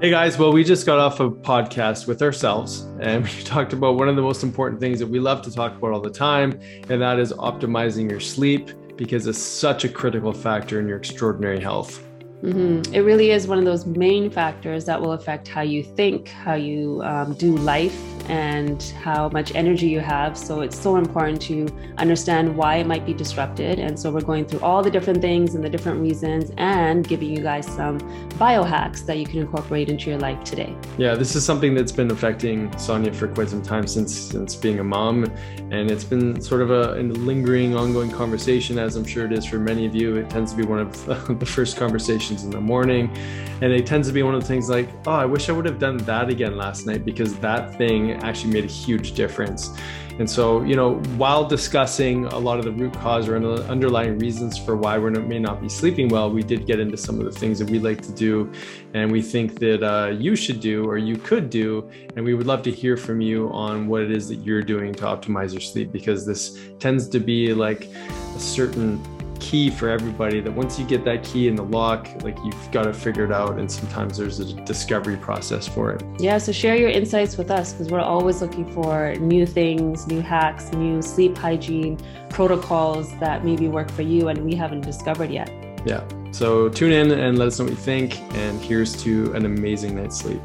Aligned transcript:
Hey 0.00 0.10
guys, 0.10 0.36
well, 0.36 0.52
we 0.52 0.64
just 0.64 0.86
got 0.86 0.98
off 0.98 1.20
a 1.20 1.30
podcast 1.30 2.08
with 2.08 2.20
ourselves 2.20 2.80
and 3.00 3.24
we 3.36 3.42
talked 3.44 3.72
about 3.72 3.94
one 3.94 4.08
of 4.08 4.16
the 4.16 4.22
most 4.22 4.42
important 4.42 4.80
things 4.80 4.98
that 4.98 5.06
we 5.06 5.20
love 5.20 5.40
to 5.42 5.52
talk 5.52 5.76
about 5.76 5.92
all 5.92 6.00
the 6.00 6.10
time, 6.10 6.58
and 6.90 7.00
that 7.00 7.20
is 7.20 7.32
optimizing 7.32 8.10
your 8.10 8.18
sleep 8.18 8.70
because 8.96 9.28
it's 9.28 9.38
such 9.38 9.84
a 9.84 9.88
critical 9.88 10.32
factor 10.32 10.80
in 10.80 10.88
your 10.88 10.98
extraordinary 10.98 11.60
health. 11.60 12.02
Mm-hmm. 12.44 12.94
It 12.94 13.00
really 13.00 13.30
is 13.30 13.46
one 13.46 13.58
of 13.58 13.64
those 13.64 13.86
main 13.86 14.30
factors 14.30 14.84
that 14.84 15.00
will 15.00 15.12
affect 15.12 15.48
how 15.48 15.62
you 15.62 15.82
think, 15.82 16.28
how 16.28 16.54
you 16.54 17.00
um, 17.02 17.32
do 17.34 17.56
life, 17.56 17.98
and 18.28 18.82
how 19.02 19.28
much 19.30 19.54
energy 19.54 19.88
you 19.88 20.00
have. 20.00 20.36
So 20.36 20.60
it's 20.60 20.78
so 20.78 20.96
important 20.96 21.40
to 21.42 21.68
understand 21.98 22.56
why 22.56 22.76
it 22.76 22.86
might 22.86 23.04
be 23.04 23.12
disrupted. 23.12 23.78
And 23.78 23.98
so 23.98 24.10
we're 24.10 24.22
going 24.22 24.46
through 24.46 24.60
all 24.60 24.82
the 24.82 24.90
different 24.90 25.20
things 25.20 25.54
and 25.54 25.62
the 25.62 25.68
different 25.68 26.00
reasons 26.00 26.50
and 26.56 27.06
giving 27.06 27.30
you 27.30 27.42
guys 27.42 27.66
some 27.66 28.00
biohacks 28.38 29.04
that 29.06 29.18
you 29.18 29.26
can 29.26 29.40
incorporate 29.40 29.88
into 29.88 30.10
your 30.10 30.18
life 30.18 30.42
today. 30.44 30.74
Yeah, 30.98 31.14
this 31.14 31.36
is 31.36 31.44
something 31.44 31.74
that's 31.74 31.92
been 31.92 32.10
affecting 32.10 32.76
Sonia 32.78 33.12
for 33.12 33.28
quite 33.28 33.48
some 33.48 33.62
time 33.62 33.86
since 33.86 34.14
since 34.14 34.56
being 34.56 34.78
a 34.78 34.84
mom. 34.84 35.24
And 35.70 35.90
it's 35.90 36.04
been 36.04 36.40
sort 36.40 36.62
of 36.62 36.70
a, 36.70 37.00
a 37.00 37.02
lingering, 37.02 37.76
ongoing 37.76 38.10
conversation, 38.10 38.78
as 38.78 38.96
I'm 38.96 39.04
sure 39.04 39.26
it 39.26 39.32
is 39.32 39.44
for 39.44 39.58
many 39.58 39.86
of 39.86 39.94
you. 39.94 40.16
It 40.16 40.30
tends 40.30 40.52
to 40.52 40.56
be 40.56 40.64
one 40.64 40.78
of 40.78 41.06
the 41.38 41.46
first 41.46 41.76
conversations 41.76 42.33
in 42.42 42.50
the 42.50 42.60
morning. 42.60 43.14
And 43.62 43.72
it 43.72 43.86
tends 43.86 44.08
to 44.08 44.14
be 44.14 44.22
one 44.22 44.34
of 44.34 44.40
the 44.40 44.48
things 44.48 44.68
like, 44.68 44.88
oh, 45.06 45.12
I 45.12 45.24
wish 45.24 45.48
I 45.48 45.52
would 45.52 45.64
have 45.64 45.78
done 45.78 45.98
that 45.98 46.28
again 46.28 46.56
last 46.56 46.86
night 46.86 47.04
because 47.04 47.38
that 47.38 47.78
thing 47.78 48.12
actually 48.12 48.52
made 48.52 48.64
a 48.64 48.68
huge 48.68 49.12
difference. 49.12 49.70
And 50.18 50.30
so, 50.30 50.62
you 50.62 50.76
know, 50.76 50.94
while 51.16 51.44
discussing 51.44 52.26
a 52.26 52.38
lot 52.38 52.60
of 52.60 52.64
the 52.64 52.70
root 52.70 52.94
cause 52.94 53.28
or 53.28 53.36
underlying 53.36 54.16
reasons 54.18 54.56
for 54.56 54.76
why 54.76 54.96
we 54.96 55.10
may 55.10 55.40
not 55.40 55.60
be 55.60 55.68
sleeping 55.68 56.08
well, 56.08 56.30
we 56.30 56.42
did 56.42 56.66
get 56.66 56.78
into 56.78 56.96
some 56.96 57.18
of 57.18 57.24
the 57.24 57.32
things 57.32 57.58
that 57.58 57.68
we 57.68 57.80
like 57.80 58.00
to 58.02 58.12
do 58.12 58.52
and 58.94 59.10
we 59.10 59.20
think 59.20 59.58
that 59.58 59.82
uh, 59.82 60.10
you 60.10 60.36
should 60.36 60.60
do 60.60 60.88
or 60.88 60.98
you 60.98 61.16
could 61.16 61.50
do. 61.50 61.90
And 62.14 62.24
we 62.24 62.34
would 62.34 62.46
love 62.46 62.62
to 62.62 62.70
hear 62.70 62.96
from 62.96 63.20
you 63.20 63.50
on 63.50 63.88
what 63.88 64.02
it 64.02 64.12
is 64.12 64.28
that 64.28 64.36
you're 64.36 64.62
doing 64.62 64.94
to 64.94 65.04
optimize 65.04 65.50
your 65.50 65.60
sleep 65.60 65.90
because 65.90 66.24
this 66.24 66.60
tends 66.78 67.08
to 67.08 67.18
be 67.18 67.52
like 67.52 67.86
a 67.86 68.38
certain 68.38 69.02
key 69.44 69.68
for 69.68 69.90
everybody 69.90 70.40
that 70.40 70.50
once 70.50 70.78
you 70.78 70.86
get 70.86 71.04
that 71.04 71.22
key 71.22 71.48
in 71.48 71.54
the 71.54 71.62
lock, 71.62 72.08
like 72.22 72.36
you've 72.44 72.70
got 72.72 72.84
to 72.84 72.94
figure 72.94 73.26
it 73.26 73.32
out. 73.32 73.58
And 73.58 73.70
sometimes 73.70 74.16
there's 74.16 74.40
a 74.40 74.54
discovery 74.62 75.18
process 75.18 75.68
for 75.68 75.92
it. 75.92 76.02
Yeah. 76.18 76.38
So 76.38 76.50
share 76.50 76.76
your 76.76 76.88
insights 76.88 77.36
with 77.36 77.50
us 77.50 77.74
because 77.74 77.88
we're 77.88 78.00
always 78.00 78.40
looking 78.40 78.64
for 78.72 79.14
new 79.16 79.44
things, 79.44 80.06
new 80.06 80.22
hacks, 80.22 80.72
new 80.72 81.02
sleep 81.02 81.36
hygiene 81.36 81.98
protocols 82.30 83.14
that 83.18 83.44
maybe 83.44 83.68
work 83.68 83.90
for 83.90 84.00
you 84.00 84.28
and 84.28 84.42
we 84.46 84.54
haven't 84.54 84.80
discovered 84.80 85.30
yet. 85.30 85.50
Yeah. 85.84 86.02
So 86.30 86.70
tune 86.70 86.92
in 86.92 87.10
and 87.10 87.38
let 87.38 87.48
us 87.48 87.58
know 87.58 87.66
what 87.66 87.72
you 87.72 87.76
think. 87.76 88.18
And 88.36 88.58
here's 88.62 88.96
to 89.04 89.30
an 89.34 89.44
amazing 89.44 89.94
night's 89.94 90.16
sleep. 90.16 90.40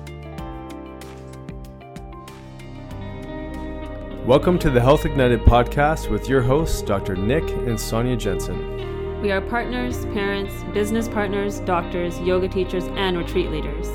Welcome 4.26 4.60
to 4.60 4.70
the 4.70 4.82
Health 4.82 5.06
Ignited 5.06 5.40
podcast 5.40 6.12
with 6.12 6.28
your 6.28 6.42
hosts, 6.42 6.82
Dr. 6.82 7.16
Nick 7.16 7.50
and 7.50 7.80
Sonia 7.80 8.18
Jensen. 8.18 8.89
We 9.22 9.32
are 9.32 9.42
partners, 9.42 10.06
parents, 10.14 10.64
business 10.74 11.10
partners, 11.10 11.60
doctors, 11.60 12.18
yoga 12.22 12.48
teachers, 12.48 12.86
and 12.96 13.18
retreat 13.18 13.52
leaders. 13.52 13.90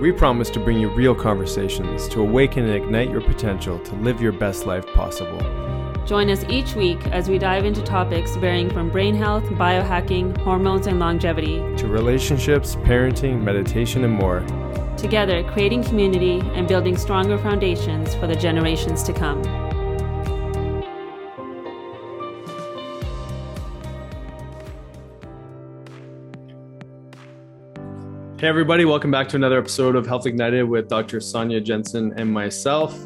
We 0.00 0.10
promise 0.10 0.48
to 0.50 0.58
bring 0.58 0.78
you 0.78 0.88
real 0.88 1.14
conversations 1.14 2.08
to 2.08 2.22
awaken 2.22 2.64
and 2.64 2.74
ignite 2.74 3.10
your 3.10 3.20
potential 3.20 3.78
to 3.78 3.94
live 3.96 4.22
your 4.22 4.32
best 4.32 4.64
life 4.64 4.86
possible. 4.94 5.38
Join 6.06 6.30
us 6.30 6.44
each 6.48 6.76
week 6.76 7.06
as 7.08 7.28
we 7.28 7.36
dive 7.36 7.66
into 7.66 7.82
topics 7.82 8.36
varying 8.36 8.70
from 8.70 8.88
brain 8.88 9.14
health, 9.14 9.44
biohacking, 9.44 10.34
hormones, 10.38 10.86
and 10.86 10.98
longevity, 10.98 11.58
to 11.76 11.86
relationships, 11.86 12.76
parenting, 12.76 13.42
meditation, 13.42 14.02
and 14.02 14.14
more. 14.14 14.40
Together, 14.96 15.44
creating 15.52 15.84
community 15.84 16.40
and 16.54 16.66
building 16.66 16.96
stronger 16.96 17.36
foundations 17.36 18.14
for 18.14 18.26
the 18.26 18.34
generations 18.34 19.02
to 19.02 19.12
come. 19.12 19.69
Hey, 28.40 28.46
everybody, 28.46 28.86
welcome 28.86 29.10
back 29.10 29.28
to 29.28 29.36
another 29.36 29.58
episode 29.58 29.96
of 29.96 30.06
Health 30.06 30.24
Ignited 30.24 30.66
with 30.66 30.88
Dr. 30.88 31.20
Sonia 31.20 31.60
Jensen 31.60 32.14
and 32.16 32.32
myself. 32.32 32.98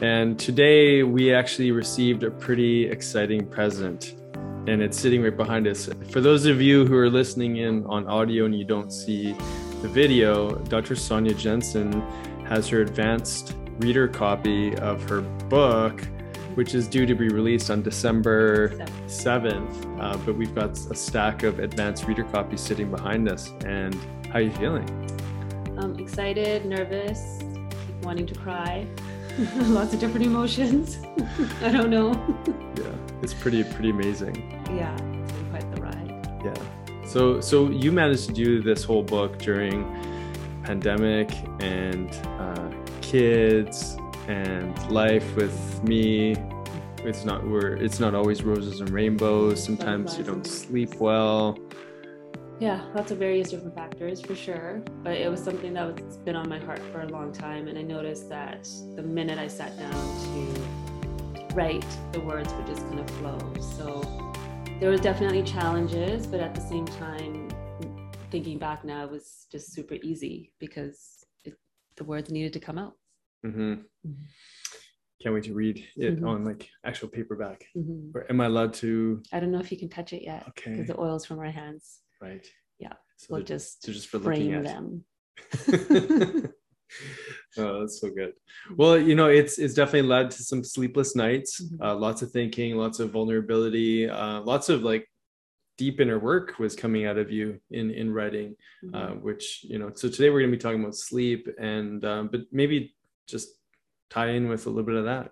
And 0.00 0.38
today 0.38 1.02
we 1.02 1.30
actually 1.30 1.72
received 1.72 2.22
a 2.22 2.30
pretty 2.30 2.88
exciting 2.88 3.46
present, 3.46 4.14
and 4.66 4.80
it's 4.80 4.98
sitting 4.98 5.22
right 5.22 5.36
behind 5.36 5.66
us. 5.66 5.90
For 6.08 6.22
those 6.22 6.46
of 6.46 6.62
you 6.62 6.86
who 6.86 6.96
are 6.96 7.10
listening 7.10 7.58
in 7.58 7.84
on 7.84 8.06
audio 8.06 8.46
and 8.46 8.58
you 8.58 8.64
don't 8.64 8.90
see 8.90 9.34
the 9.82 9.88
video, 9.88 10.54
Dr. 10.54 10.96
Sonia 10.96 11.34
Jensen 11.34 11.92
has 12.46 12.66
her 12.68 12.80
advanced 12.80 13.56
reader 13.80 14.08
copy 14.08 14.74
of 14.76 15.06
her 15.10 15.20
book, 15.50 16.00
which 16.54 16.74
is 16.74 16.88
due 16.88 17.04
to 17.04 17.14
be 17.14 17.28
released 17.28 17.70
on 17.70 17.82
December 17.82 18.70
7th. 19.06 20.00
Uh, 20.00 20.16
but 20.24 20.34
we've 20.34 20.54
got 20.54 20.70
a 20.70 20.94
stack 20.94 21.42
of 21.42 21.58
advanced 21.58 22.06
reader 22.06 22.24
copies 22.24 22.62
sitting 22.62 22.90
behind 22.90 23.28
us. 23.28 23.52
And 23.66 23.94
how 24.28 24.34
are 24.34 24.42
you 24.42 24.50
feeling? 24.52 24.86
I'm 25.78 25.98
excited, 25.98 26.66
nervous, 26.66 27.40
wanting 28.02 28.26
to 28.26 28.34
cry. 28.34 28.86
Lots 29.54 29.94
of 29.94 30.00
different 30.00 30.26
emotions. 30.26 30.98
I 31.62 31.70
don't 31.70 31.88
know. 31.88 32.12
yeah, 32.76 32.92
it's 33.22 33.32
pretty 33.32 33.64
pretty 33.64 33.90
amazing. 33.90 34.36
Yeah, 34.76 34.92
it's 34.92 35.32
been 35.32 35.50
quite 35.50 35.74
the 35.74 35.80
ride. 35.80 36.42
Yeah. 36.44 37.06
So 37.06 37.40
so 37.40 37.70
you 37.70 37.90
managed 37.90 38.26
to 38.26 38.32
do 38.34 38.60
this 38.60 38.84
whole 38.84 39.02
book 39.02 39.38
during 39.38 39.84
pandemic 40.62 41.30
and 41.60 42.14
uh, 42.38 42.70
kids 43.00 43.96
and 44.26 44.76
life 44.90 45.34
with 45.36 45.82
me 45.82 46.36
it's 47.04 47.24
not 47.24 47.46
we're 47.46 47.76
it's 47.76 48.00
not 48.00 48.14
always 48.14 48.42
roses 48.42 48.80
and 48.80 48.90
rainbows 48.90 49.62
sometimes 49.64 50.18
you 50.18 50.24
don't 50.24 50.46
sleep 50.46 50.96
well 50.96 51.56
yeah, 52.60 52.84
lots 52.94 53.12
of 53.12 53.18
various 53.18 53.50
different 53.50 53.74
factors 53.74 54.20
for 54.20 54.34
sure. 54.34 54.82
But 55.04 55.16
it 55.16 55.30
was 55.30 55.42
something 55.42 55.74
that 55.74 55.86
was 55.86 56.16
been 56.18 56.34
on 56.34 56.48
my 56.48 56.58
heart 56.58 56.80
for 56.92 57.02
a 57.02 57.08
long 57.08 57.32
time. 57.32 57.68
And 57.68 57.78
I 57.78 57.82
noticed 57.82 58.28
that 58.30 58.68
the 58.96 59.02
minute 59.02 59.38
I 59.38 59.46
sat 59.46 59.78
down 59.78 59.92
to 59.92 61.54
write, 61.54 61.86
the 62.12 62.20
words 62.20 62.52
would 62.54 62.66
just 62.66 62.82
kind 62.82 62.98
of 62.98 63.10
flow. 63.10 63.54
So 63.60 64.02
there 64.80 64.90
were 64.90 64.96
definitely 64.96 65.44
challenges, 65.44 66.26
but 66.26 66.40
at 66.40 66.54
the 66.54 66.60
same 66.60 66.86
time, 66.86 67.48
thinking 68.30 68.58
back 68.58 68.84
now, 68.84 69.04
it 69.04 69.10
was 69.10 69.46
just 69.50 69.72
super 69.72 69.94
easy 70.02 70.52
because 70.58 71.24
it, 71.44 71.54
the 71.96 72.04
words 72.04 72.30
needed 72.30 72.52
to 72.54 72.60
come 72.60 72.78
out. 72.78 72.94
Mm-hmm. 73.46 73.72
Mm-hmm. 73.72 74.12
Can't 75.22 75.34
wait 75.34 75.44
to 75.44 75.54
read 75.54 75.84
it 75.96 76.16
mm-hmm. 76.16 76.28
on 76.28 76.44
like 76.44 76.68
actual 76.84 77.08
paperback. 77.08 77.66
Mm-hmm. 77.76 78.16
Or 78.16 78.26
am 78.28 78.40
I 78.40 78.46
allowed 78.46 78.74
to? 78.74 79.22
I 79.32 79.40
don't 79.40 79.50
know 79.50 79.60
if 79.60 79.70
you 79.70 79.78
can 79.78 79.88
touch 79.88 80.12
it 80.12 80.22
yet. 80.22 80.44
Okay. 80.48 80.72
Because 80.72 80.86
the 80.88 81.00
oil's 81.00 81.24
from 81.24 81.38
our 81.38 81.50
hands. 81.50 82.00
Right. 82.20 82.46
Yeah. 82.78 82.94
So 83.16 83.34
we'll 83.34 83.42
just, 83.42 83.84
just 83.84 84.08
for 84.08 84.20
frame 84.20 84.62
them. 84.62 85.04
oh, 87.58 87.80
that's 87.80 88.00
so 88.00 88.10
good. 88.10 88.32
Well, 88.76 88.98
you 88.98 89.14
know, 89.14 89.28
it's 89.28 89.58
it's 89.58 89.74
definitely 89.74 90.08
led 90.08 90.30
to 90.32 90.42
some 90.42 90.64
sleepless 90.64 91.14
nights, 91.14 91.62
mm-hmm. 91.62 91.82
uh, 91.82 91.94
lots 91.94 92.22
of 92.22 92.30
thinking, 92.30 92.76
lots 92.76 93.00
of 93.00 93.10
vulnerability, 93.10 94.08
uh, 94.08 94.40
lots 94.40 94.68
of 94.68 94.82
like 94.82 95.08
deep 95.76 96.00
inner 96.00 96.18
work 96.18 96.58
was 96.58 96.74
coming 96.74 97.06
out 97.06 97.18
of 97.18 97.30
you 97.30 97.60
in 97.70 97.90
in 97.90 98.12
writing, 98.12 98.56
mm-hmm. 98.84 98.94
uh, 98.94 99.14
which 99.20 99.64
you 99.64 99.78
know. 99.78 99.90
So 99.94 100.08
today 100.08 100.30
we're 100.30 100.40
going 100.40 100.50
to 100.50 100.56
be 100.56 100.62
talking 100.62 100.80
about 100.80 100.96
sleep, 100.96 101.48
and 101.58 102.04
um, 102.04 102.28
but 102.28 102.42
maybe 102.52 102.94
just 103.26 103.48
tie 104.10 104.30
in 104.30 104.48
with 104.48 104.66
a 104.66 104.70
little 104.70 104.84
bit 104.84 104.96
of 104.96 105.04
that. 105.04 105.30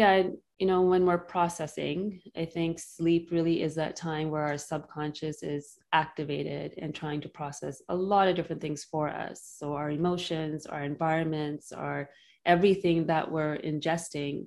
Yeah, 0.00 0.22
you 0.58 0.66
know, 0.66 0.80
when 0.80 1.04
we're 1.04 1.18
processing, 1.18 2.22
I 2.34 2.46
think 2.46 2.78
sleep 2.78 3.28
really 3.30 3.60
is 3.60 3.74
that 3.74 3.96
time 3.96 4.30
where 4.30 4.44
our 4.44 4.56
subconscious 4.56 5.42
is 5.42 5.76
activated 5.92 6.72
and 6.78 6.94
trying 6.94 7.20
to 7.20 7.28
process 7.28 7.82
a 7.90 7.94
lot 7.94 8.26
of 8.26 8.34
different 8.34 8.62
things 8.62 8.82
for 8.82 9.10
us. 9.10 9.56
So, 9.58 9.74
our 9.74 9.90
emotions, 9.90 10.64
our 10.64 10.84
environments, 10.84 11.70
our 11.70 12.08
everything 12.46 13.08
that 13.08 13.30
we're 13.30 13.58
ingesting 13.58 14.46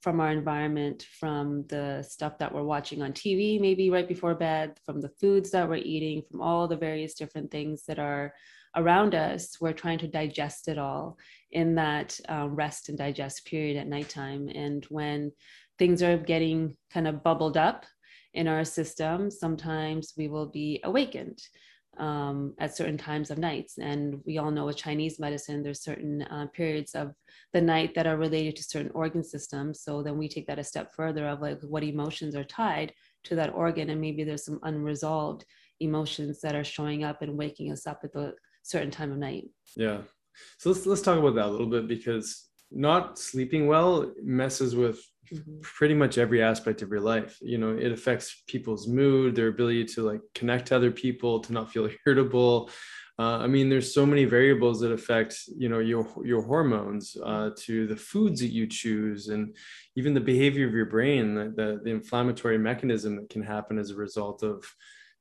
from 0.00 0.20
our 0.20 0.32
environment, 0.32 1.06
from 1.20 1.66
the 1.66 2.02
stuff 2.02 2.38
that 2.38 2.54
we're 2.54 2.62
watching 2.62 3.02
on 3.02 3.12
TV, 3.12 3.60
maybe 3.60 3.90
right 3.90 4.08
before 4.08 4.34
bed, 4.34 4.80
from 4.86 5.02
the 5.02 5.12
foods 5.20 5.50
that 5.50 5.68
we're 5.68 5.90
eating, 5.94 6.22
from 6.22 6.40
all 6.40 6.66
the 6.66 6.78
various 6.78 7.12
different 7.12 7.50
things 7.50 7.84
that 7.88 7.98
are 7.98 8.32
around 8.76 9.14
us, 9.14 9.56
we're 9.60 9.72
trying 9.72 9.98
to 9.98 10.08
digest 10.08 10.68
it 10.68 10.78
all 10.78 11.16
in 11.52 11.74
that 11.76 12.18
um, 12.28 12.54
rest 12.54 12.88
and 12.88 12.98
digest 12.98 13.46
period 13.46 13.76
at 13.76 13.86
nighttime. 13.86 14.48
And 14.48 14.84
when 14.90 15.32
things 15.78 16.02
are 16.02 16.16
getting 16.16 16.76
kind 16.92 17.08
of 17.08 17.22
bubbled 17.22 17.56
up 17.56 17.84
in 18.32 18.48
our 18.48 18.64
system, 18.64 19.30
sometimes 19.30 20.14
we 20.16 20.28
will 20.28 20.46
be 20.46 20.80
awakened 20.84 21.38
um, 21.98 22.54
at 22.58 22.76
certain 22.76 22.98
times 22.98 23.30
of 23.30 23.38
nights. 23.38 23.78
And 23.78 24.20
we 24.26 24.38
all 24.38 24.50
know 24.50 24.66
with 24.66 24.76
Chinese 24.76 25.20
medicine, 25.20 25.62
there's 25.62 25.82
certain 25.82 26.22
uh, 26.22 26.46
periods 26.52 26.94
of 26.94 27.12
the 27.52 27.60
night 27.60 27.94
that 27.94 28.06
are 28.06 28.16
related 28.16 28.56
to 28.56 28.64
certain 28.64 28.90
organ 28.94 29.22
systems. 29.22 29.80
So 29.80 30.02
then 30.02 30.18
we 30.18 30.28
take 30.28 30.46
that 30.48 30.58
a 30.58 30.64
step 30.64 30.92
further 30.94 31.28
of 31.28 31.40
like 31.40 31.60
what 31.62 31.84
emotions 31.84 32.34
are 32.34 32.44
tied 32.44 32.92
to 33.24 33.36
that 33.36 33.54
organ. 33.54 33.90
And 33.90 34.00
maybe 34.00 34.24
there's 34.24 34.44
some 34.44 34.60
unresolved 34.64 35.44
emotions 35.80 36.40
that 36.40 36.54
are 36.54 36.64
showing 36.64 37.04
up 37.04 37.22
and 37.22 37.36
waking 37.36 37.70
us 37.72 37.86
up 37.86 38.00
at 38.04 38.12
the 38.12 38.34
certain 38.64 38.90
time 38.90 39.12
of 39.12 39.18
night. 39.18 39.44
Yeah. 39.76 39.98
So 40.58 40.70
let's 40.70 40.84
let's 40.86 41.02
talk 41.02 41.18
about 41.18 41.36
that 41.36 41.46
a 41.46 41.50
little 41.50 41.68
bit 41.68 41.86
because 41.86 42.48
not 42.72 43.18
sleeping 43.18 43.66
well 43.68 44.12
messes 44.22 44.74
with 44.74 44.98
mm-hmm. 45.32 45.60
pretty 45.62 45.94
much 45.94 46.18
every 46.18 46.42
aspect 46.42 46.82
of 46.82 46.90
your 46.90 47.00
life. 47.00 47.38
You 47.40 47.58
know, 47.58 47.76
it 47.76 47.92
affects 47.92 48.42
people's 48.48 48.88
mood, 48.88 49.36
their 49.36 49.48
ability 49.48 49.84
to 49.86 50.02
like 50.02 50.20
connect 50.34 50.66
to 50.68 50.76
other 50.76 50.90
people, 50.90 51.40
to 51.40 51.52
not 51.52 51.70
feel 51.70 51.88
irritable. 52.06 52.70
Uh, 53.16 53.38
I 53.38 53.46
mean, 53.46 53.68
there's 53.68 53.94
so 53.94 54.04
many 54.04 54.24
variables 54.24 54.80
that 54.80 54.90
affect, 54.90 55.36
you 55.56 55.68
know, 55.68 55.78
your 55.78 56.04
your 56.24 56.42
hormones, 56.42 57.16
uh, 57.24 57.50
to 57.58 57.86
the 57.86 57.96
foods 57.96 58.40
that 58.40 58.52
you 58.52 58.66
choose, 58.66 59.28
and 59.28 59.54
even 59.94 60.14
the 60.14 60.20
behavior 60.20 60.66
of 60.66 60.74
your 60.74 60.86
brain, 60.86 61.36
the, 61.36 61.44
the, 61.54 61.80
the 61.84 61.90
inflammatory 61.90 62.58
mechanism 62.58 63.14
that 63.14 63.30
can 63.30 63.42
happen 63.42 63.78
as 63.78 63.90
a 63.90 63.94
result 63.94 64.42
of 64.42 64.64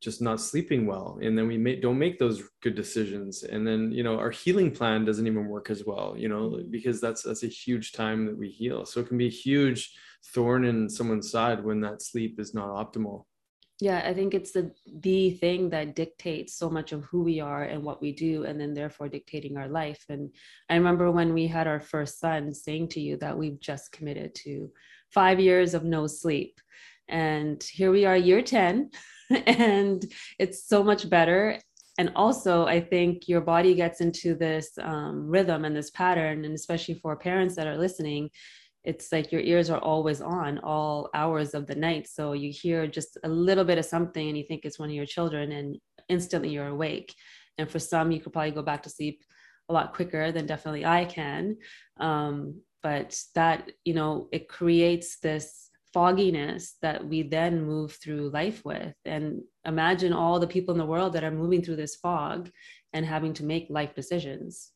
just 0.03 0.21
not 0.21 0.41
sleeping 0.41 0.85
well. 0.85 1.17
And 1.21 1.37
then 1.37 1.47
we 1.47 1.57
may, 1.57 1.77
don't 1.77 1.97
make 1.97 2.19
those 2.19 2.43
good 2.61 2.75
decisions. 2.75 3.43
And 3.43 3.65
then 3.65 3.91
you 3.91 4.03
know 4.03 4.19
our 4.19 4.31
healing 4.31 4.71
plan 4.71 5.05
doesn't 5.05 5.27
even 5.27 5.47
work 5.47 5.69
as 5.69 5.83
well 5.85 6.15
you 6.17 6.27
know 6.27 6.61
because 6.69 6.99
that's 6.99 7.23
that's 7.23 7.43
a 7.43 7.47
huge 7.47 7.93
time 7.93 8.25
that 8.25 8.37
we 8.37 8.49
heal. 8.49 8.85
So 8.85 8.99
it 8.99 9.07
can 9.07 9.17
be 9.17 9.27
a 9.27 9.39
huge 9.47 9.91
thorn 10.33 10.65
in 10.65 10.89
someone's 10.89 11.31
side 11.31 11.63
when 11.63 11.81
that 11.81 12.01
sleep 12.01 12.39
is 12.39 12.53
not 12.53 12.69
optimal. 12.69 13.25
Yeah 13.79 14.01
i 14.05 14.13
think 14.13 14.33
it's 14.33 14.51
the 14.51 14.71
the 15.07 15.31
thing 15.31 15.69
that 15.71 15.95
dictates 15.95 16.51
so 16.61 16.69
much 16.69 16.91
of 16.91 17.03
who 17.05 17.23
we 17.23 17.39
are 17.39 17.63
and 17.63 17.83
what 17.83 18.01
we 18.01 18.11
do 18.11 18.43
and 18.43 18.59
then 18.59 18.73
therefore 18.73 19.09
dictating 19.09 19.57
our 19.57 19.67
life. 19.67 20.03
And 20.09 20.23
i 20.69 20.75
remember 20.75 21.11
when 21.11 21.33
we 21.33 21.47
had 21.47 21.67
our 21.67 21.79
first 21.79 22.19
son 22.19 22.53
saying 22.53 22.89
to 22.89 23.01
you 23.01 23.17
that 23.17 23.37
we've 23.37 23.59
just 23.59 23.91
committed 23.91 24.35
to 24.43 24.71
five 25.13 25.39
years 25.39 25.73
of 25.73 25.83
no 25.83 26.07
sleep 26.07 26.59
and 27.09 27.63
here 27.63 27.91
we 27.91 28.05
are 28.05 28.17
year 28.17 28.41
10 28.41 28.89
and 29.45 30.05
it's 30.39 30.67
so 30.67 30.83
much 30.83 31.09
better. 31.09 31.59
And 31.99 32.11
also 32.15 32.65
i 32.65 32.81
think 32.81 33.27
your 33.27 33.41
body 33.41 33.75
gets 33.75 34.01
into 34.01 34.33
this 34.33 34.71
um, 34.81 35.27
rhythm 35.27 35.63
and 35.63 35.75
this 35.75 35.91
pattern 35.91 36.43
and 36.43 36.55
especially 36.55 36.95
for 36.95 37.15
parents 37.15 37.55
that 37.55 37.67
are 37.67 37.77
listening 37.77 38.29
it's 38.83 39.11
like 39.11 39.31
your 39.31 39.41
ears 39.41 39.69
are 39.69 39.79
always 39.79 40.21
on 40.21 40.59
all 40.59 41.09
hours 41.13 41.53
of 41.53 41.67
the 41.67 41.75
night. 41.75 42.07
So 42.07 42.33
you 42.33 42.51
hear 42.51 42.85
just 42.85 43.17
a 43.23 43.29
little 43.29 43.63
bit 43.63 43.77
of 43.77 43.85
something 43.85 44.27
and 44.27 44.37
you 44.37 44.43
think 44.43 44.65
it's 44.65 44.79
one 44.79 44.89
of 44.89 44.95
your 44.95 45.05
children 45.05 45.51
and 45.53 45.77
instantly 46.09 46.49
you're 46.49 46.67
awake. 46.67 47.15
And 47.57 47.69
for 47.69 47.79
some 47.79 48.11
you 48.11 48.19
could 48.19 48.33
probably 48.33 48.51
go 48.51 48.61
back 48.61 48.83
to 48.83 48.89
sleep 48.89 49.23
a 49.69 49.73
lot 49.73 49.93
quicker 49.93 50.31
than 50.31 50.45
definitely 50.45 50.85
i 50.85 51.05
can. 51.05 51.57
Um, 51.97 52.61
but 52.81 53.17
that 53.35 53.71
you 53.85 53.93
know 53.93 54.27
it 54.33 54.49
creates 54.49 55.19
this 55.19 55.69
fogginess 55.93 56.75
that 56.81 57.05
we 57.05 57.21
then 57.23 57.65
move 57.65 57.93
through 57.93 58.29
life 58.29 58.65
with. 58.65 58.93
And 59.05 59.41
imagine 59.65 60.11
all 60.11 60.39
the 60.39 60.47
people 60.47 60.73
in 60.73 60.79
the 60.79 60.85
world 60.85 61.13
that 61.13 61.23
are 61.23 61.31
moving 61.31 61.61
through 61.61 61.77
this 61.77 61.95
fog 61.95 62.49
and 62.93 63.05
having 63.05 63.33
to 63.35 63.45
make 63.45 63.67
life 63.69 63.93
decisions. 63.95 64.71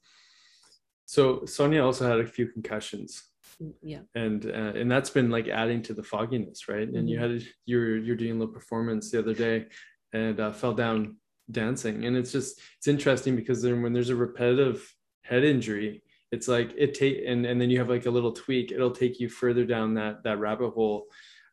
So 1.06 1.46
Sonia 1.46 1.84
also 1.84 2.08
had 2.08 2.19
a 2.19 2.28
few 2.28 2.48
concussions. 2.48 3.24
Mm, 3.62 3.74
yeah. 3.81 4.00
And 4.14 4.46
uh, 4.46 4.74
and 4.75 4.92
that's 4.92 5.10
been 5.10 5.30
like 5.30 5.48
adding 5.48 5.81
to 5.84 5.94
the 5.94 6.04
fogginess, 6.04 6.68
right? 6.68 6.88
And 6.88 6.96
mm-hmm. 6.96 7.08
you 7.08 7.19
had 7.19 7.44
you're 7.66 7.98
you're 7.98 8.16
doing 8.16 8.31
a 8.31 8.40
little 8.40 8.54
performance 8.54 9.10
the 9.10 9.19
other 9.19 9.34
day 9.34 9.66
and 10.14 10.40
uh, 10.40 10.52
fell 10.52 10.74
down 10.74 11.18
dancing. 11.50 12.06
And 12.06 12.16
it's 12.16 12.31
just 12.31 12.60
it's 12.78 12.88
interesting 12.88 13.36
because 13.36 13.62
then 13.62 13.81
when 13.81 13.94
there's 13.94 14.10
a 14.10 14.16
repetitive 14.16 14.94
head 15.24 15.44
injury, 15.44 16.04
it's 16.32 16.48
like 16.48 16.74
it 16.78 16.94
take 16.94 17.24
and 17.26 17.46
and 17.46 17.60
then 17.60 17.70
you 17.70 17.80
have 17.80 17.90
like 17.90 18.06
a 18.06 18.12
little 18.12 18.32
tweak. 18.32 18.72
It'll 18.72 18.92
take 18.92 19.20
you 19.20 19.30
further 19.30 19.66
down 19.66 19.94
that 19.96 20.24
that 20.24 20.40
rabbit 20.40 20.72
hole 20.72 21.08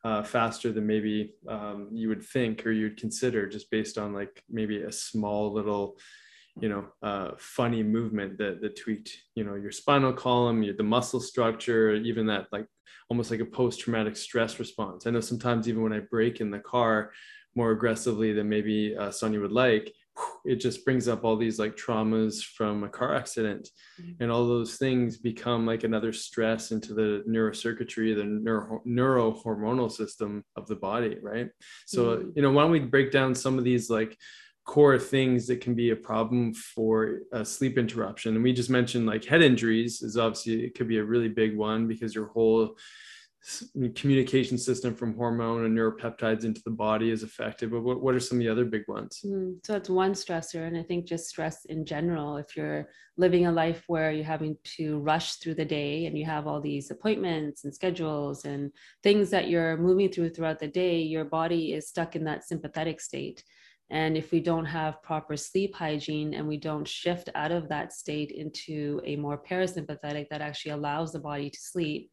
uh, 0.05 0.23
faster 0.23 0.71
than 0.73 0.87
maybe 0.87 1.35
um, 1.49 1.89
you 1.93 2.09
would 2.09 2.23
think 2.23 2.67
or 2.67 2.73
you'd 2.73 2.99
consider 2.99 3.49
just 3.49 3.71
based 3.71 3.97
on 3.97 4.13
like 4.13 4.43
maybe 4.51 4.83
a 4.83 4.93
small 4.93 5.53
little 5.53 5.97
you 6.61 6.69
know 6.69 6.87
uh, 7.03 7.31
funny 7.39 7.83
movement 7.83 8.37
that 8.39 8.61
that 8.61 8.77
tweaked 8.77 9.17
you 9.35 9.45
know 9.45 9.55
your 9.55 9.73
spinal 9.73 10.13
column 10.13 10.63
your, 10.63 10.75
the 10.75 10.83
muscle 10.83 11.21
structure 11.21 11.95
even 11.95 12.27
that 12.27 12.47
like 12.53 12.67
almost 13.11 13.31
like 13.31 13.41
a 13.41 13.45
post-traumatic 13.45 14.17
stress 14.17 14.59
response. 14.59 15.07
I 15.07 15.11
know 15.11 15.21
sometimes 15.21 15.69
even 15.69 15.83
when 15.83 15.93
i 15.93 16.01
brake 16.01 16.41
in 16.41 16.51
the 16.51 16.59
car 16.59 17.13
more 17.55 17.71
aggressively 17.71 18.33
than 18.33 18.49
maybe 18.49 18.97
uh, 18.97 19.11
sonia 19.11 19.41
would 19.41 19.53
like 19.53 19.93
it 20.45 20.57
just 20.57 20.85
brings 20.85 21.09
up 21.09 21.25
all 21.25 21.37
these 21.37 21.59
like 21.59 21.77
traumas 21.77 22.43
from 22.43 22.85
a 22.85 22.89
car 22.89 23.15
accident 23.15 23.69
mm-hmm. 24.01 24.23
and 24.23 24.31
all 24.31 24.47
those 24.47 24.77
things 24.77 25.17
become 25.17 25.67
like 25.67 25.85
another 25.85 26.13
stress 26.13 26.71
into 26.71 26.95
the 26.95 27.25
neurocircuitry 27.29 28.15
the 28.15 28.25
neuro 28.25 28.81
neurohormonal 28.87 29.91
system 29.91 30.45
of 30.57 30.67
the 30.67 30.77
body 30.77 31.17
right 31.23 31.49
so 31.87 32.17
mm-hmm. 32.17 32.31
you 32.37 32.43
know 32.43 32.51
why 32.51 32.63
don't 32.63 32.71
we 32.71 32.81
break 32.81 33.11
down 33.11 33.35
some 33.35 33.59
of 33.59 33.65
these 33.65 33.91
like 33.91 34.17
core 34.65 34.99
things 34.99 35.47
that 35.47 35.61
can 35.61 35.75
be 35.75 35.91
a 35.91 35.97
problem 35.97 36.55
for 36.55 37.21
a 37.33 37.45
sleep 37.45 37.77
interruption 37.77 38.35
and 38.35 38.43
we 38.43 38.53
just 38.53 38.71
mentioned 38.71 39.07
like 39.07 39.25
head 39.25 39.43
injuries 39.43 40.01
is 40.01 40.17
obviously 40.17 40.65
it 40.65 40.75
could 40.75 40.89
be 40.89 40.99
a 40.99 41.05
really 41.05 41.29
big 41.29 41.57
one 41.57 41.87
because 41.87 42.15
your 42.15 42.29
whole 42.29 42.77
communication 43.95 44.57
system 44.57 44.95
from 44.95 45.15
hormone 45.15 45.67
and 45.67 45.77
neuropeptides 45.77 46.45
into 46.45 46.63
the 46.65 46.71
body 46.71 47.11
is 47.11 47.23
affected 47.23 47.71
but 47.71 47.83
what, 47.83 48.01
what 48.01 48.15
are 48.15 48.21
some 48.21 48.39
of 48.39 48.45
the 48.45 48.49
other 48.49 48.65
big 48.65 48.85
ones? 48.89 49.21
Mm, 49.25 49.65
so 49.67 49.77
it's 49.77 49.91
one 49.91 50.13
stressor 50.13 50.67
and 50.67 50.77
i 50.79 50.83
think 50.83 51.07
just 51.07 51.29
stress 51.29 51.65
in 51.67 51.85
general. 51.85 52.39
If 52.39 52.57
you're 52.57 52.89
living 53.17 53.47
a 53.47 53.53
life 53.53 53.85
where 53.87 54.11
you're 54.11 54.25
having 54.25 54.57
to 54.77 54.99
rush 55.01 55.37
through 55.37 55.55
the 55.55 55.65
day 55.65 56.07
and 56.07 56.17
you 56.17 56.25
have 56.25 56.47
all 56.47 56.61
these 56.61 56.91
appointments 56.91 57.65
and 57.65 57.75
schedules 57.75 58.45
and 58.45 58.71
things 59.03 59.31
that 59.31 59.49
you're 59.49 59.77
moving 59.77 60.11
through 60.11 60.31
throughout 60.31 60.59
the 60.59 60.69
day 60.69 61.01
your 61.03 61.25
body 61.25 61.75
is 61.75 61.89
stuck 61.89 62.17
in 62.17 62.25
that 62.25 62.45
sympathetic 62.45 63.01
state. 63.01 63.45
And 63.91 64.17
if 64.17 64.33
we 64.33 64.41
don't 64.41 64.65
have 64.65 65.03
proper 65.03 65.37
sleep 65.37 65.75
hygiene 65.75 66.33
and 66.33 66.49
we 66.49 66.57
don't 66.57 66.89
shift 66.89 67.29
out 67.35 67.53
of 67.53 67.69
that 67.69 67.93
state 67.93 68.31
into 68.31 69.01
a 69.05 69.17
more 69.17 69.39
parasympathetic 69.39 70.29
that 70.31 70.41
actually 70.41 70.73
allows 70.73 71.13
the 71.13 71.21
body 71.21 71.51
to 71.51 71.61
sleep 71.61 72.11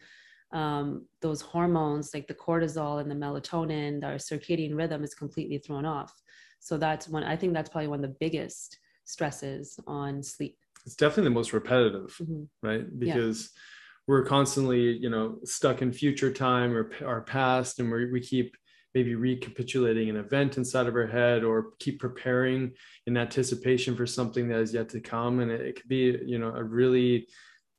um, 0.53 1.06
those 1.21 1.42
hormones 1.42 2.13
like 2.13 2.27
the 2.27 2.33
cortisol 2.33 3.00
and 3.01 3.09
the 3.09 3.15
melatonin, 3.15 4.03
our 4.03 4.15
circadian 4.15 4.75
rhythm 4.75 5.03
is 5.03 5.13
completely 5.13 5.57
thrown 5.57 5.86
off. 5.86 6.13
So 6.59 6.77
that's 6.77 7.07
one, 7.07 7.24
I 7.24 7.36
think 7.36 7.53
that's 7.53 7.69
probably 7.69 7.88
one 7.88 8.03
of 8.03 8.09
the 8.09 8.18
biggest 8.19 8.77
stresses 9.06 9.80
on 9.88 10.21
sleep. 10.21 10.57
It's 10.86 10.95
definitely 10.95 11.25
the 11.25 11.36
most 11.36 11.53
repetitive, 11.53 12.15
mm-hmm. 12.21 12.44
right? 12.68 13.00
Because 13.00 13.42
yeah. 13.42 13.62
we're 14.07 14.25
constantly, 14.25 14.98
you 14.98 15.09
know, 15.09 15.38
stuck 15.44 15.81
in 15.81 15.92
future 15.92 16.31
time 16.31 16.75
or 16.75 16.92
our 17.06 17.21
past, 17.21 17.80
and 17.80 17.92
we 17.92 18.12
we 18.12 18.19
keep 18.19 18.57
maybe 18.94 19.15
recapitulating 19.15 20.09
an 20.09 20.18
event 20.18 20.57
inside 20.57 20.88
of 20.88 20.95
our 20.95 21.07
head 21.07 21.44
or 21.44 21.74
keep 21.80 22.00
preparing 22.00 22.71
in 23.07 23.15
anticipation 23.15 23.95
for 23.95 24.06
something 24.06 24.50
that 24.50 24.59
is 24.59 24.74
yet 24.74 24.89
to 24.89 25.00
come. 25.00 25.39
And 25.39 25.50
it, 25.51 25.62
it 25.62 25.75
could 25.77 25.88
be, 25.88 26.17
you 26.25 26.39
know, 26.39 26.53
a 26.53 26.63
really 26.63 27.27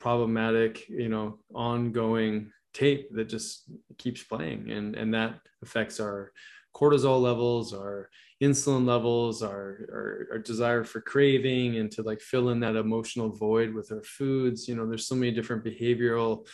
problematic, 0.00 0.88
you 0.88 1.08
know, 1.08 1.38
ongoing 1.54 2.50
tape 2.72 3.08
that 3.14 3.28
just 3.28 3.64
keeps 3.98 4.22
playing. 4.22 4.70
And 4.70 4.94
and 4.94 5.14
that 5.14 5.40
affects 5.62 6.00
our 6.00 6.32
cortisol 6.74 7.20
levels 7.20 7.74
our 7.74 8.08
insulin 8.42 8.86
levels 8.86 9.42
our, 9.42 9.86
our, 9.92 10.28
our 10.32 10.38
desire 10.38 10.84
for 10.84 11.02
craving 11.02 11.76
and 11.76 11.90
to 11.90 12.02
like 12.02 12.20
fill 12.20 12.48
in 12.48 12.58
that 12.60 12.76
emotional 12.76 13.28
void 13.28 13.74
with 13.74 13.92
our 13.92 14.02
foods. 14.02 14.66
You 14.68 14.76
know 14.76 14.86
there's 14.86 15.06
so 15.06 15.14
many 15.14 15.32
different 15.32 15.64
behavioral 15.64 16.46